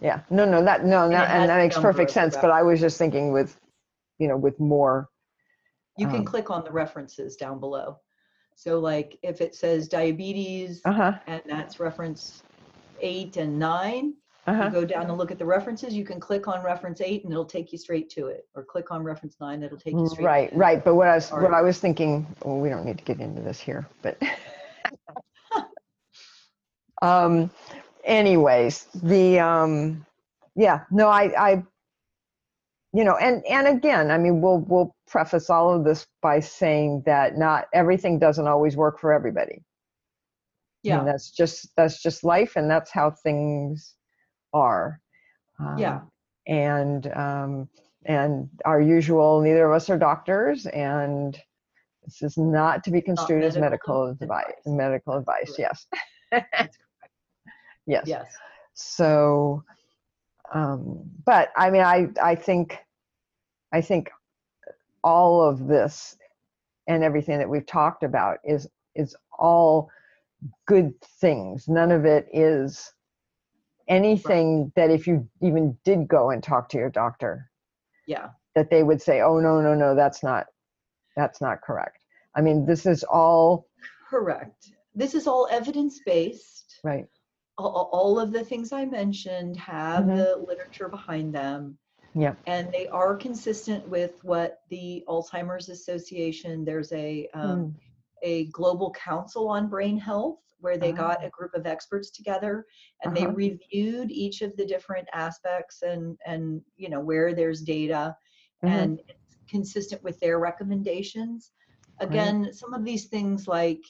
[0.00, 0.20] yeah.
[0.30, 2.36] No, no, that, no, And no, and that makes perfect sense.
[2.36, 3.58] But I was just thinking with,
[4.18, 5.08] you know, with more.
[5.98, 7.98] You can Um, click on the references down below.
[8.54, 11.12] So like if it says diabetes Uh huh.
[11.26, 12.42] and that's reference
[13.00, 14.14] eight and nine,
[14.46, 17.24] Uh you go down and look at the references, you can click on reference eight
[17.24, 18.46] and it'll take you straight to it.
[18.54, 20.24] Or click on reference nine, it'll take you straight.
[20.24, 20.84] Right, right.
[20.84, 23.42] But what I was, what I was thinking, well, we don't need to get into
[23.42, 24.20] this here, but.
[27.02, 27.50] um,
[28.04, 30.06] anyways, the um,
[30.56, 31.62] yeah, no, I, I,
[32.92, 37.02] you know, and and again, I mean, we'll we'll preface all of this by saying
[37.06, 39.52] that not everything doesn't always work for everybody.
[39.52, 39.64] I mean,
[40.82, 43.94] Yeah, that's just that's just life, and that's how things
[44.52, 45.00] are.
[45.76, 46.10] yeah, Um,
[46.46, 47.68] and um,
[48.06, 51.38] and our usual neither of us are doctors and
[52.04, 54.66] this is not to be construed as medical medical advice advice.
[54.66, 55.86] medical advice yes.
[57.86, 58.04] Yes.
[58.06, 58.36] Yes,
[58.74, 59.62] so
[60.54, 62.78] um but i mean i i think
[63.72, 64.10] i think
[65.04, 66.16] all of this
[66.88, 69.90] and everything that we've talked about is is all
[70.66, 71.68] good things.
[71.68, 72.92] None of it is
[73.90, 77.50] anything that if you even did go and talk to your doctor
[78.06, 80.46] yeah, that they would say oh no no no that's not
[81.16, 81.98] that's not correct
[82.36, 83.66] i mean this is all
[84.08, 84.72] correct.
[84.94, 86.80] This is all evidence-based.
[86.82, 87.06] right
[87.58, 90.16] All, all of the things I mentioned have Mhm.
[90.16, 91.78] the literature behind them.
[92.14, 92.34] Yeah.
[92.46, 97.74] And they are consistent with what the Alzheimer's Association, there's a, um, Mm.
[98.22, 101.26] a global council on brain health where they got Ah.
[101.26, 102.66] a group of experts together
[103.02, 103.32] and they Uh-huh.
[103.34, 108.16] reviewed each of the different aspects and and you know where there's data
[108.62, 108.70] Mhm.
[108.72, 111.52] and it's consistent with their recommendations.
[112.00, 112.54] Again, right.
[112.54, 113.82] some of these things like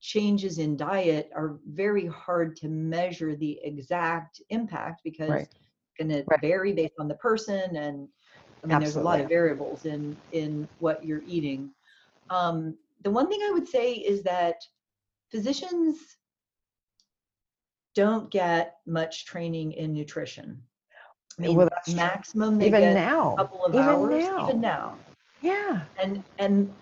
[0.00, 5.48] changes in diet are very hard to measure the exact impact because right.
[5.48, 8.08] it's going to vary based on the person and
[8.62, 8.80] I mean, Absolutely.
[8.80, 11.74] there's a lot of variables in in what you're eating.
[12.30, 14.56] Um, the one thing I would say is that
[15.34, 15.96] physicians
[17.96, 20.62] don't get much training in nutrition.
[21.36, 23.32] I mean, well, maximum they even get now.
[23.32, 24.44] a couple of even hours, now.
[24.44, 24.96] even now.
[25.42, 25.80] Yeah.
[26.00, 26.72] And and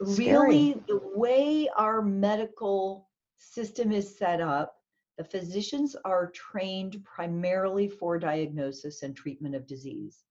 [0.00, 4.74] really the way our medical system is set up,
[5.18, 10.24] the physicians are trained primarily for diagnosis and treatment of disease.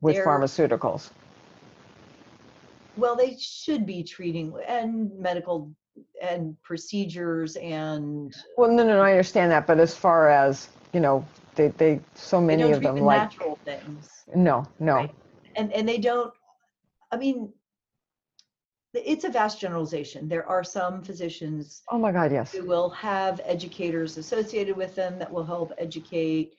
[0.00, 1.10] With They're, pharmaceuticals.
[2.96, 5.74] Well, they should be treating and medical
[6.22, 11.00] and procedures and well no no, no i understand that but as far as you
[11.00, 11.24] know
[11.54, 15.14] they they so many they of them the like natural things no no right?
[15.56, 16.32] and and they don't
[17.12, 17.52] i mean
[18.94, 23.40] it's a vast generalization there are some physicians oh my god yes who will have
[23.44, 26.54] educators associated with them that will help educate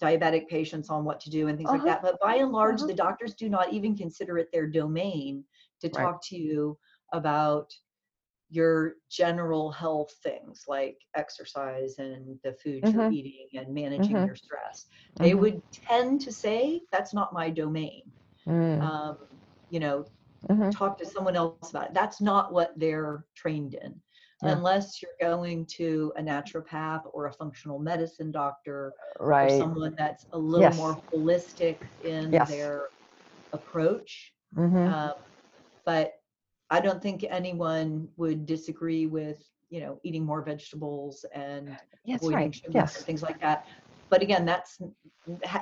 [0.00, 1.78] diabetic patients on what to do and things uh-huh.
[1.78, 2.86] like that but by and large uh-huh.
[2.86, 5.44] the doctors do not even consider it their domain
[5.80, 6.22] to talk right.
[6.22, 6.76] to you
[7.12, 7.72] about
[8.54, 13.00] your general health things like exercise and the food mm-hmm.
[13.00, 14.26] you're eating and managing mm-hmm.
[14.26, 14.86] your stress.
[15.16, 15.40] They mm-hmm.
[15.40, 18.02] would tend to say, that's not my domain.
[18.46, 18.80] Mm.
[18.80, 19.16] Um,
[19.70, 20.04] you know,
[20.48, 20.70] mm-hmm.
[20.70, 21.94] talk to someone else about it.
[21.94, 24.00] That's not what they're trained in.
[24.42, 24.52] Yeah.
[24.52, 29.50] Unless you're going to a naturopath or a functional medicine doctor right.
[29.50, 30.76] or someone that's a little yes.
[30.76, 32.48] more holistic in yes.
[32.50, 32.88] their
[33.52, 34.32] approach.
[34.56, 34.92] Mm-hmm.
[34.92, 35.14] Um,
[35.84, 36.12] but
[36.74, 42.38] I don't think anyone would disagree with you know eating more vegetables and yes, avoiding
[42.38, 42.54] right.
[42.54, 42.96] sugar yes.
[42.96, 43.68] and things like that.
[44.10, 44.80] But again, that's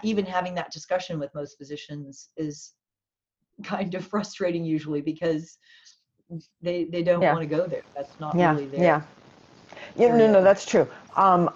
[0.03, 2.73] even having that discussion with most physicians is
[3.63, 5.59] kind of frustrating usually because
[6.63, 7.35] they they don't yeah.
[7.35, 7.83] want to go there.
[7.95, 8.53] That's not yeah.
[8.53, 8.83] really there.
[8.83, 9.03] Yeah.
[9.97, 10.89] Yeah, no, no, that's true.
[11.17, 11.51] Um,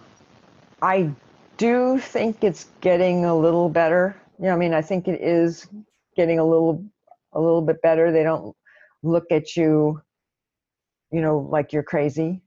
[0.82, 1.10] I
[1.56, 4.14] do think it's getting a little better.
[4.38, 5.66] Yeah, I mean, I think it is
[6.14, 6.84] getting a little
[7.32, 8.12] a little bit better.
[8.12, 8.54] They don't
[9.06, 10.00] look at you,
[11.10, 12.42] you know, like you're crazy.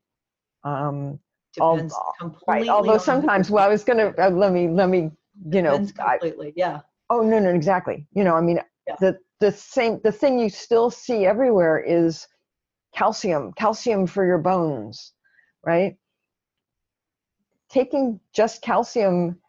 [0.63, 1.19] Um,
[1.53, 2.45] Depends all, completely.
[2.47, 2.69] Right.
[2.69, 5.11] Although sometimes, well, I was gonna uh, let me let me,
[5.51, 6.49] you know, completely.
[6.49, 6.79] I, yeah.
[7.09, 8.07] Oh no, no, exactly.
[8.13, 8.95] You know, I mean, yeah.
[8.99, 12.27] the the same the thing you still see everywhere is
[12.95, 15.13] calcium, calcium for your bones,
[15.65, 15.95] right?
[17.69, 19.39] Taking just calcium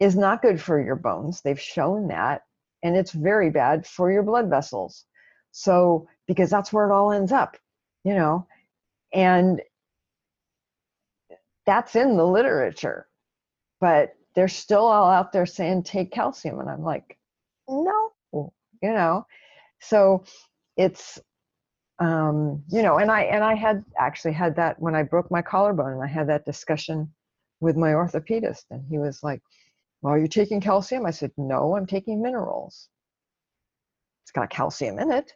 [0.00, 1.40] is not good for your bones.
[1.40, 2.42] They've shown that,
[2.82, 5.06] and it's very bad for your blood vessels.
[5.52, 7.56] So, because that's where it all ends up,
[8.04, 8.46] you know,
[9.12, 9.62] and
[11.64, 13.06] that's in the literature,
[13.80, 16.60] but they're still all out there saying take calcium.
[16.60, 17.18] And I'm like,
[17.68, 18.50] no, you
[18.82, 19.26] know,
[19.80, 20.24] so
[20.76, 21.18] it's,
[21.98, 25.42] um, you know, and I, and I had actually had that when I broke my
[25.42, 27.10] collarbone and I had that discussion
[27.60, 29.40] with my orthopedist and he was like,
[30.02, 31.06] well, are you taking calcium?
[31.06, 32.88] I said, no, I'm taking minerals.
[34.24, 35.32] It's got calcium in it.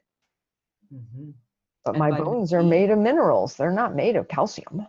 [0.92, 1.30] Mm-hmm.
[1.84, 3.54] But and my bones are made of minerals.
[3.54, 4.86] They're not made of calcium.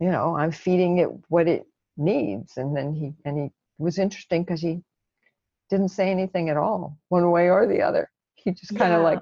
[0.00, 1.66] You know, I'm feeding it what it
[1.96, 2.56] needs.
[2.56, 4.82] And then he, and he was interesting because he
[5.70, 8.10] didn't say anything at all, one way or the other.
[8.34, 9.04] He just kind of yeah.
[9.04, 9.20] like,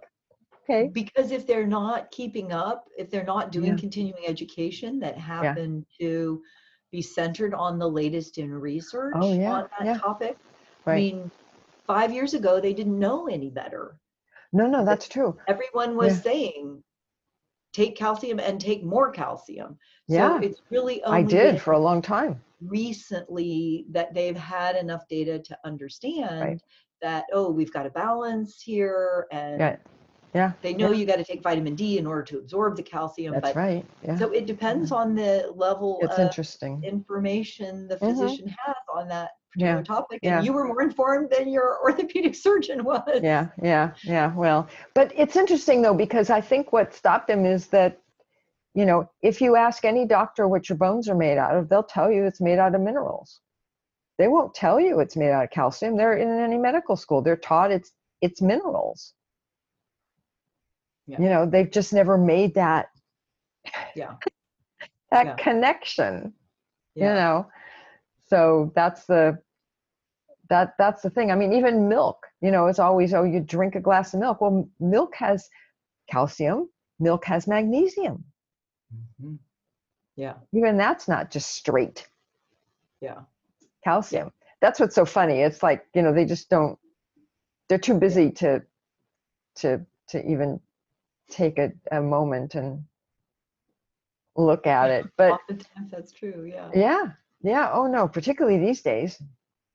[0.64, 0.90] okay.
[0.92, 3.76] Because if they're not keeping up, if they're not doing yeah.
[3.76, 6.07] continuing education that happen yeah.
[6.07, 6.42] to
[6.90, 10.36] be centered on the latest in research oh, on that topic,
[10.84, 10.94] right.
[10.94, 11.30] I mean,
[11.86, 13.96] five years ago, they didn't know any better.
[14.53, 15.36] No, no, that's true.
[15.48, 16.22] Everyone was yeah.
[16.22, 16.82] saying
[17.72, 19.78] take calcium and take more calcium.
[20.09, 20.38] Yeah.
[20.40, 22.40] So it's really I did for a long time.
[22.61, 26.62] Recently that they've had enough data to understand right.
[27.00, 29.76] that oh, we've got a balance here and yeah.
[30.34, 30.53] Yeah.
[30.62, 30.98] They know yeah.
[30.98, 33.34] you got to take vitamin D in order to absorb the calcium.
[33.34, 33.84] That's but, right.
[34.03, 34.16] Yeah.
[34.16, 36.82] So it depends on the level it's of interesting.
[36.82, 38.07] information the mm-hmm.
[38.07, 38.70] physician mm-hmm.
[38.70, 39.82] has on that particular yeah.
[39.82, 40.20] topic.
[40.22, 40.36] Yeah.
[40.38, 43.20] And you were more informed than your orthopedic surgeon was.
[43.22, 44.34] Yeah, yeah, yeah.
[44.34, 47.98] Well, but it's interesting though, because I think what stopped him is that,
[48.74, 51.82] you know, if you ask any doctor what your bones are made out of, they'll
[51.82, 53.40] tell you it's made out of minerals.
[54.18, 55.96] They won't tell you it's made out of calcium.
[55.96, 57.22] They're in any medical school.
[57.22, 59.14] They're taught it's it's minerals
[61.07, 61.20] yeah.
[61.20, 62.86] you know they've just never made that
[63.94, 64.14] yeah
[65.11, 65.34] that yeah.
[65.34, 66.32] connection
[66.94, 67.09] yeah.
[67.09, 67.46] you know
[68.33, 69.39] so that's the
[70.49, 73.74] that that's the thing i mean even milk you know it's always oh you drink
[73.74, 75.51] a glass of milk well milk has
[76.11, 76.66] calcium
[76.99, 78.24] milk has magnesium
[78.95, 79.35] mm-hmm.
[80.16, 82.09] yeah even that's not just straight
[83.03, 83.20] yeah
[83.85, 84.55] calcium yeah.
[84.62, 86.78] that's what's so funny it's like you know they just don't
[87.68, 88.62] they're too busy to
[89.57, 90.59] to to even
[91.30, 92.83] take a, a moment and
[94.37, 95.07] look at it.
[95.16, 96.51] But Oftentimes that's true.
[96.53, 96.70] Yeah.
[96.74, 97.05] yeah,
[97.43, 97.70] yeah.
[97.72, 99.20] Oh no, particularly these days.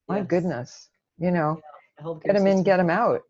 [0.07, 0.27] My Yes.
[0.27, 1.59] goodness, you know,
[2.01, 3.21] healthcare get them in, get them out.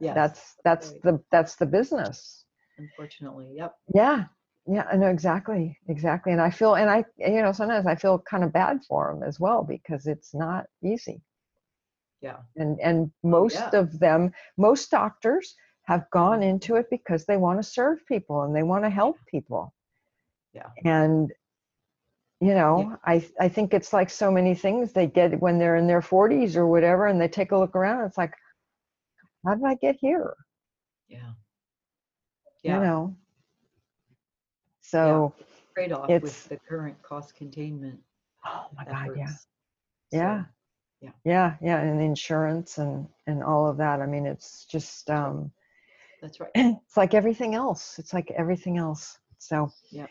[0.00, 0.14] Yeah.
[0.14, 1.02] That's that's right.
[1.02, 2.44] the that's the business.
[2.78, 3.48] unfortunately.
[3.56, 3.74] Yep.
[3.94, 4.24] Yeah,
[4.66, 4.86] yeah.
[4.90, 6.32] I know exactly, exactly.
[6.32, 9.22] And I feel, and I, you know, sometimes I feel kind of bad for them
[9.28, 11.22] as well because it's not easy.
[12.22, 12.38] Yeah.
[12.56, 13.80] and and most yeah.
[13.80, 16.50] of them most doctors have gone mm-hmm.
[16.50, 19.74] into it because they want to serve people and they want to help people
[20.54, 20.70] Yeah.
[20.84, 21.32] and
[22.42, 25.86] you know i i think it's like so many things they get when they're in
[25.86, 28.34] their 40s or whatever and they take a look around it's like
[29.46, 30.34] how did i get here
[31.08, 31.18] Yeah.
[32.64, 32.80] you Yeah.
[32.80, 33.16] know
[34.80, 35.32] so
[35.74, 38.00] Trade-off it's- with the current cost containment
[38.44, 40.44] oh my god yeah So, yeah
[41.00, 41.10] yeah.
[41.24, 45.52] yeah yeah and insurance and and all of that i mean it's just um
[46.20, 46.50] That's right.
[46.56, 47.98] it's like everything else.
[47.98, 49.18] It's like everything else.
[49.38, 50.08] So, Yep.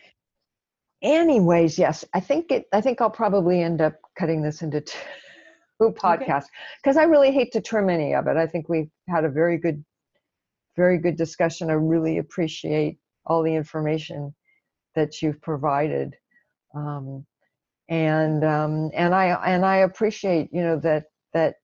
[1.02, 2.66] Anyways, yes, I think it.
[2.74, 4.82] I think I'll probably end up cutting this into
[5.82, 6.47] two podcasts
[6.82, 8.38] because I really hate to trim any of it.
[8.38, 9.84] I think we've had a very good,
[10.76, 11.70] very good discussion.
[11.70, 14.34] I really appreciate all the information
[14.95, 16.16] that you've provided,
[16.76, 17.26] um,
[17.89, 21.56] and um, and I and I appreciate you know that that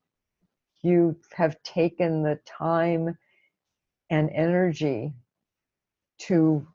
[0.83, 3.17] you have taken the time
[4.09, 5.13] and energy
[6.19, 6.65] to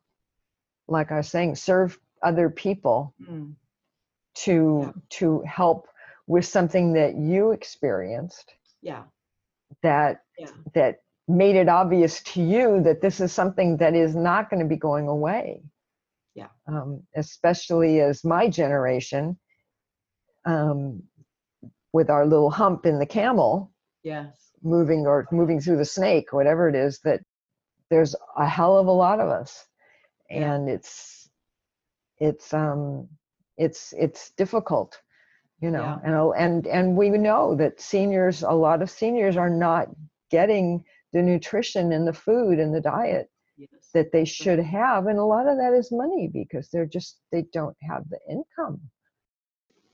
[0.87, 3.55] like i was saying serve other people Mm,
[4.35, 4.91] to Yeah.
[5.09, 5.87] to help
[6.27, 9.03] with something that you experienced Yeah.
[9.81, 10.51] that Yeah.
[10.73, 14.67] that made it obvious to you that this is something that is not going to
[14.67, 15.63] be going away
[16.35, 16.49] Yeah.
[16.67, 19.37] um, especially as my generation
[20.45, 21.03] um,
[21.93, 23.71] with our little hump in the camel
[24.03, 24.51] Yes.
[24.61, 27.21] moving or moving through the snake, whatever it is, that
[27.89, 29.65] there's a hell of a lot of us.
[30.29, 30.53] Yeah.
[30.55, 31.22] And it's
[32.19, 33.07] it's um
[33.57, 35.01] it's it's difficult,
[35.59, 36.03] you know, Yeah.
[36.03, 39.87] and and and we know that seniors, a lot of seniors are not
[40.31, 40.83] getting
[41.13, 43.95] the nutrition and the food and the diet Yes.
[43.95, 45.07] that they should have.
[45.07, 48.81] And a lot of that is money because they're just they don't have the income.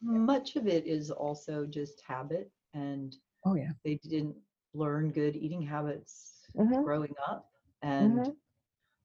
[0.01, 3.15] Much of it is also just habit, and
[3.45, 3.73] Oh yeah.
[3.83, 4.35] they didn't
[4.73, 6.83] learn good eating habits Mhm.
[6.83, 7.49] growing up.
[7.81, 8.37] And Mhm.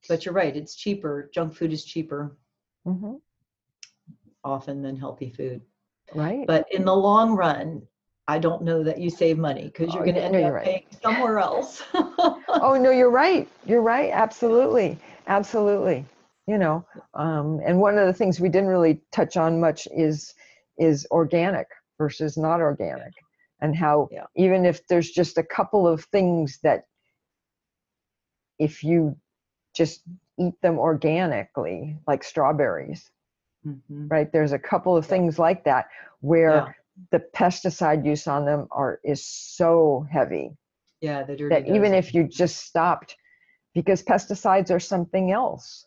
[0.09, 1.31] but you're right, it's cheaper.
[1.35, 2.37] Junk food is cheaper
[2.85, 3.15] hmm
[4.45, 5.63] often than healthy food.
[6.15, 6.47] Right.
[6.47, 7.83] But in the long run,
[8.29, 10.55] I don't know that you save money because you're Oh, going to end no, up
[10.55, 10.65] right.
[10.65, 11.83] paying somewhere else.
[11.95, 16.05] oh no you're right you're right absolutely absolutely
[16.47, 20.35] you know um, and one of the things we didn't really touch on much is
[20.79, 21.67] is organic
[21.99, 23.13] versus not organic
[23.61, 24.25] and how Yeah.
[24.37, 26.85] even if there's just a couple of things that
[28.59, 29.17] if you
[29.75, 30.03] just
[30.39, 33.11] eat them organically like strawberries
[33.67, 34.11] Mhm.
[34.11, 35.87] right there's a couple of things like that
[36.21, 36.73] where Yeah.
[37.11, 40.57] the pesticide use on them are is so heavy
[41.01, 43.17] Yeah, the dirty that even if you just stopped
[43.75, 45.87] because pesticides are something else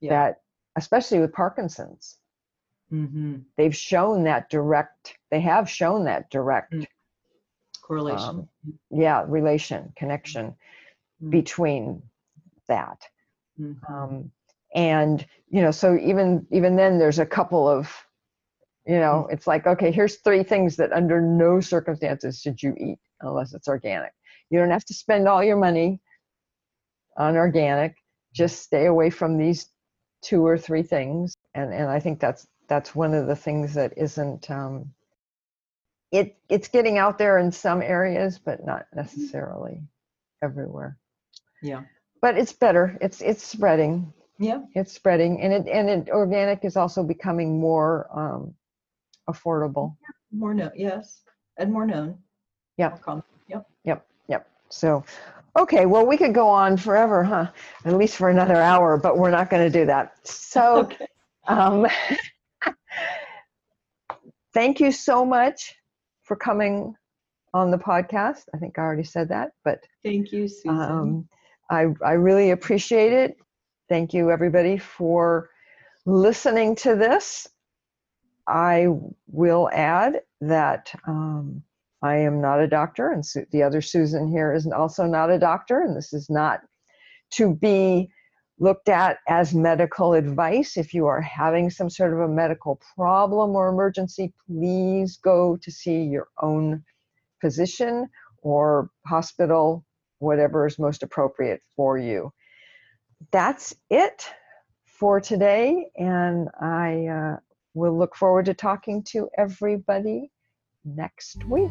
[0.00, 0.10] yeah.
[0.10, 0.40] that
[0.76, 2.18] especially with parkinson's
[2.90, 6.86] hmm they've shown that direct they have shown that direct Mm.
[7.82, 8.28] correlation.
[8.40, 8.48] um,
[8.90, 10.54] yeah relation connection
[11.22, 11.30] Mm.
[11.30, 12.02] between
[12.68, 12.98] that
[13.60, 13.90] Mhm.
[13.90, 14.32] um,
[14.74, 17.92] and you know so even even then there's a couple of
[18.86, 22.98] you know it's like okay here's three things that under no circumstances should you eat
[23.22, 24.12] unless it's organic.
[24.50, 26.00] You don't have to spend all your money
[27.16, 27.96] on organic.
[28.32, 29.68] Just stay away from these
[30.22, 31.34] two or three things.
[31.54, 34.94] And and i think that's that's one of the things that isn't um
[36.12, 39.82] it it's getting out there in some areas but not necessarily
[40.42, 40.96] everywhere.
[41.62, 41.82] Yeah.
[42.22, 44.62] But it's better it's it's spreading Yeah.
[44.74, 48.54] it's spreading and it and it organic is also becoming more um
[49.28, 49.96] affordable
[50.32, 50.70] More known.
[50.76, 51.22] Yes.
[51.58, 52.18] And more known.
[52.76, 52.96] Yeah.
[53.48, 53.66] Yep.
[53.84, 55.04] yep yep so
[55.58, 57.46] okay well we could go on forever huh
[57.84, 61.06] at least for another hour but we're not going to do that so Okay.
[61.48, 61.86] um
[64.54, 65.74] thank you so much
[66.22, 66.94] for coming
[67.54, 70.70] on the podcast i think i already said that but Thank you, Susan.
[70.80, 71.28] Um,
[71.70, 73.36] I, I really appreciate it.
[73.88, 75.50] Thank you, everybody, for
[76.06, 77.48] listening to this.
[78.46, 78.88] I
[79.28, 81.62] will add that um,
[82.02, 85.38] I am not a doctor, and Su- the other Susan here is also not a
[85.38, 86.60] doctor, and this is not
[87.32, 88.10] to be
[88.58, 90.76] looked at as medical advice.
[90.76, 95.70] If you are having some sort of a medical problem or emergency, please go to
[95.70, 96.82] see your own
[97.40, 98.08] physician
[98.42, 99.84] or hospital
[100.20, 102.32] whatever is most appropriate for you.
[103.32, 104.26] That's it
[104.86, 107.36] for today, and I uh,
[107.74, 110.30] will look forward to talking to everybody
[110.84, 111.70] next week.